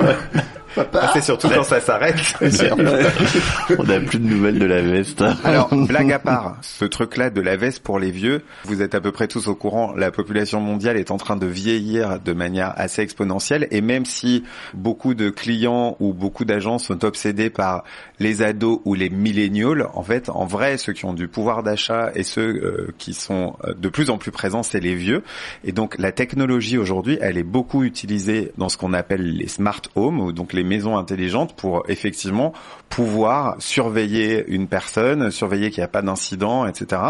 Ah, 0.76 1.10
c'est 1.12 1.22
surtout 1.22 1.48
quand 1.48 1.62
ça 1.62 1.80
s'arrête. 1.80 2.16
On 3.78 3.84
n'a 3.84 4.00
plus 4.00 4.18
de 4.18 4.26
nouvelles 4.26 4.58
de 4.58 4.66
la 4.66 4.82
veste. 4.82 5.22
Alors, 5.44 5.68
blague 5.86 6.12
à 6.12 6.18
part, 6.18 6.56
ce 6.62 6.84
truc-là 6.84 7.30
de 7.30 7.40
la 7.40 7.56
veste 7.56 7.82
pour 7.82 7.98
les 7.98 8.10
vieux, 8.10 8.42
vous 8.64 8.82
êtes 8.82 8.94
à 8.94 9.00
peu 9.00 9.12
près 9.12 9.28
tous 9.28 9.48
au 9.48 9.54
courant, 9.54 9.92
la 9.96 10.10
population 10.10 10.60
mondiale 10.60 10.96
est 10.96 11.10
en 11.10 11.16
train 11.16 11.36
de 11.36 11.46
vieillir 11.46 12.20
de 12.20 12.32
manière 12.32 12.72
assez 12.76 13.02
exponentielle 13.02 13.68
et 13.70 13.80
même 13.80 14.04
si 14.04 14.44
beaucoup 14.74 15.14
de 15.14 15.30
clients 15.30 15.96
ou 16.00 16.12
beaucoup 16.12 16.44
d'agents 16.44 16.78
sont 16.78 17.04
obsédés 17.04 17.50
par 17.50 17.84
les 18.18 18.42
ados 18.42 18.80
ou 18.84 18.94
les 18.94 19.10
millennials, 19.10 19.88
en 19.94 20.02
fait, 20.02 20.28
en 20.28 20.46
vrai, 20.46 20.76
ceux 20.76 20.92
qui 20.92 21.04
ont 21.04 21.14
du 21.14 21.28
pouvoir 21.28 21.62
d'achat 21.62 22.10
et 22.14 22.22
ceux 22.22 22.48
euh, 22.48 22.94
qui 22.98 23.14
sont 23.14 23.56
euh, 23.64 23.74
de 23.74 23.88
plus 23.88 24.10
en 24.10 24.18
plus 24.18 24.30
présents, 24.30 24.62
c'est 24.62 24.80
les 24.80 24.94
vieux. 24.94 25.22
Et 25.64 25.72
donc, 25.72 25.96
la 25.98 26.12
technologie 26.12 26.78
aujourd'hui, 26.78 27.18
elle 27.20 27.38
est 27.38 27.42
beaucoup 27.42 27.84
utilisée 27.84 28.52
dans 28.58 28.68
ce 28.68 28.76
qu'on 28.76 28.92
appelle 28.92 29.36
les 29.36 29.48
smart 29.48 29.82
homes, 29.94 30.20
ou 30.20 30.32
donc 30.32 30.52
les 30.52 30.57
les 30.58 30.64
maisons 30.64 30.96
intelligentes 30.98 31.54
pour 31.54 31.84
effectivement 31.88 32.52
pouvoir 32.88 33.56
surveiller 33.58 34.44
une 34.48 34.66
personne, 34.66 35.30
surveiller 35.30 35.70
qu'il 35.70 35.80
n'y 35.82 35.84
a 35.84 35.88
pas 35.88 36.02
d'incident, 36.02 36.66
etc. 36.66 37.00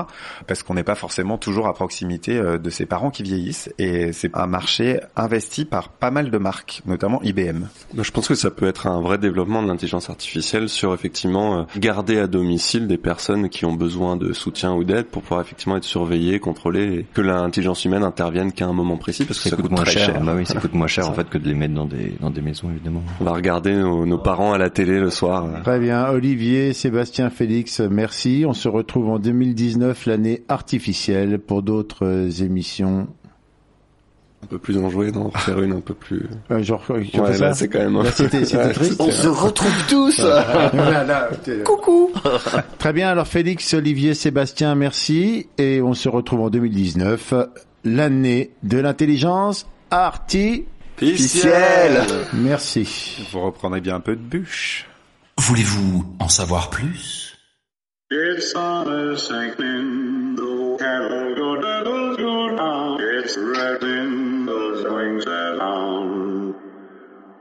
Parce 0.47 0.63
qu'on 0.63 0.75
n'est 0.75 0.83
pas 0.83 0.97
forcément 0.97 1.39
toujours 1.39 1.67
à 1.69 1.73
proximité 1.73 2.37
euh, 2.37 2.59
de 2.59 2.69
ses 2.69 2.85
parents 2.85 3.11
qui 3.11 3.23
vieillissent. 3.23 3.71
Et 3.79 4.13
c'est 4.13 4.37
un 4.37 4.47
marché 4.47 5.01
investi 5.17 5.65
par 5.65 5.89
pas 5.89 6.11
mal 6.11 6.31
de 6.31 6.39
marques, 6.39 6.83
notamment 6.87 7.23
IBM. 7.23 7.67
Moi, 7.95 8.03
Je 8.05 8.11
pense 8.11 8.29
que 8.29 8.35
ça 8.35 8.51
peut 8.51 8.67
être 8.67 8.87
un 8.87 9.01
vrai 9.01 9.19
développement 9.19 9.63
de 9.63 9.69
l'intelligence 9.69 10.11
artificielle 10.11 10.69
sur 10.69 10.93
effectivement 10.95 11.61
euh, 11.61 11.63
garder 11.77 12.19
à 12.19 12.27
domicile 12.27 12.87
des 12.89 12.99
personnes 12.99 13.49
qui 13.49 13.65
ont 13.65 13.73
besoin 13.75 14.17
de 14.17 14.33
soutien 14.33 14.75
ou 14.75 14.85
d'aide 14.85 15.07
pour 15.07 15.23
pouvoir 15.23 15.41
effectivement 15.41 15.77
être 15.77 15.85
surveillées, 15.85 16.41
contrôlées, 16.41 16.99
et 16.99 17.07
que 17.15 17.21
l'intelligence 17.23 17.85
humaine 17.85 18.03
intervienne 18.03 18.53
qu'à 18.53 18.67
un 18.67 18.73
moment 18.73 18.97
précis 18.97 19.25
parce 19.25 19.39
que 19.39 19.45
ça, 19.49 19.57
Ça 19.57 19.63
coûte 19.63 19.71
moins 19.71 19.85
très 19.85 19.93
cher. 19.93 20.07
cher. 20.07 20.21
Bah 20.23 20.35
oui, 20.37 20.45
ça 20.45 20.61
coûte 20.61 20.75
moins 20.75 20.87
cher 20.87 21.05
Ça. 21.05 21.11
en 21.11 21.15
fait 21.15 21.29
que 21.31 21.39
de 21.39 21.49
les 21.49 21.55
mettre 21.55 21.75
dans 21.75 21.87
des 21.87 22.15
dans 22.21 22.31
des 22.31 22.41
maisons 22.43 22.69
évidemment. 22.71 23.03
On 23.21 23.25
va 23.25 23.31
regarder 23.39 23.75
nos, 23.75 24.05
nos 24.05 24.19
parents 24.19 24.53
à 24.53 24.59
la 24.59 24.69
télé 24.69 25.01
le 25.01 25.11
soir. 25.11 25.47
Très 25.63 25.79
bien, 25.79 26.09
Olivier, 26.11 26.73
Sébastien, 26.73 27.31
Félix, 27.31 27.81
merci. 27.81 28.45
On 28.47 28.53
se 28.53 28.69
retrouve 28.69 29.09
en 29.09 29.19
2019, 29.19 30.07
l'année 30.07 30.43
artificielle, 30.49 31.39
pour 31.39 31.63
d'autres 31.63 32.05
euh, 32.05 32.45
émissions. 32.45 33.09
Un 34.43 34.47
peu 34.47 34.59
plus 34.59 34.79
enjoué, 34.79 35.11
non? 35.11 35.31
Faire 35.31 35.61
une 35.61 35.73
un 35.73 35.81
peu 35.81 35.95
plus... 35.95 36.29
Euh, 36.51 36.63
genre, 36.63 36.85
tu 36.87 37.21
Ouais, 37.21 37.39
là, 37.39 37.55
c'est 37.55 37.69
quand 37.69 37.79
même... 37.79 38.01
Là, 38.03 38.11
c'était 38.13 38.45
c'était 38.45 38.59
Ouais, 38.59 38.73
triste. 38.73 39.01
On 39.01 39.11
se 39.11 39.29
retrouve 39.29 39.87
tous 39.89 40.21
Coucou 41.65 42.11
Très 42.79 42.93
bien, 42.93 43.09
alors 43.09 43.27
Félix, 43.27 43.75
Olivier, 43.75 44.15
Sébastien, 44.15 44.75
merci. 44.75 45.49
Et 45.59 45.81
on 45.83 45.95
se 45.95 46.09
retrouve 46.09 46.41
en 46.41 46.51
2019, 46.51 47.35
l'année 47.85 48.51
de 48.63 48.79
l'intelligence 48.79 49.67
artificielle. 49.91 50.67
Merci. 52.33 53.27
Vous 53.33 53.41
reprendrez 53.41 53.81
bien 53.81 53.97
un 53.97 54.01
peu 54.01 54.17
de 54.17 54.21
bûche. 54.21 54.87
Voulez-vous 55.39 56.17
en 56.19 56.29
savoir 56.29 56.71
plus? 56.71 57.37
It's 58.11 58.55
on 58.57 58.89
a 58.89 59.19
sinking, 59.19 60.35
the 60.35 60.79
cattle 60.79 61.35
go 61.37 61.57
doodles 61.61 62.17
go 62.17 62.57
down. 62.57 62.99
It's 62.99 63.37
rattling 63.37 64.47
those 64.47 64.83
wings 64.91 65.27
along, 65.27 66.55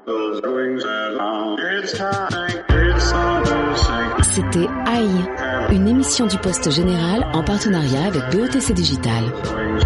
those 0.06 0.42
wings 0.42 0.84
along. 0.84 1.58
It's 1.60 1.94
time, 1.98 2.28
it's 2.68 3.14
on 3.14 3.44
a 3.44 3.78
sinking. 3.78 4.24
C'était 4.24 4.68
AI, 4.88 5.74
une 5.74 5.88
émission 5.88 6.28
du 6.28 6.38
Poste 6.38 6.70
Général 6.70 7.26
en 7.34 7.44
partenariat 7.44 8.08
avec 8.08 8.24
BETC 8.32 8.74
Digital. 8.74 9.24
Wings 9.56 9.86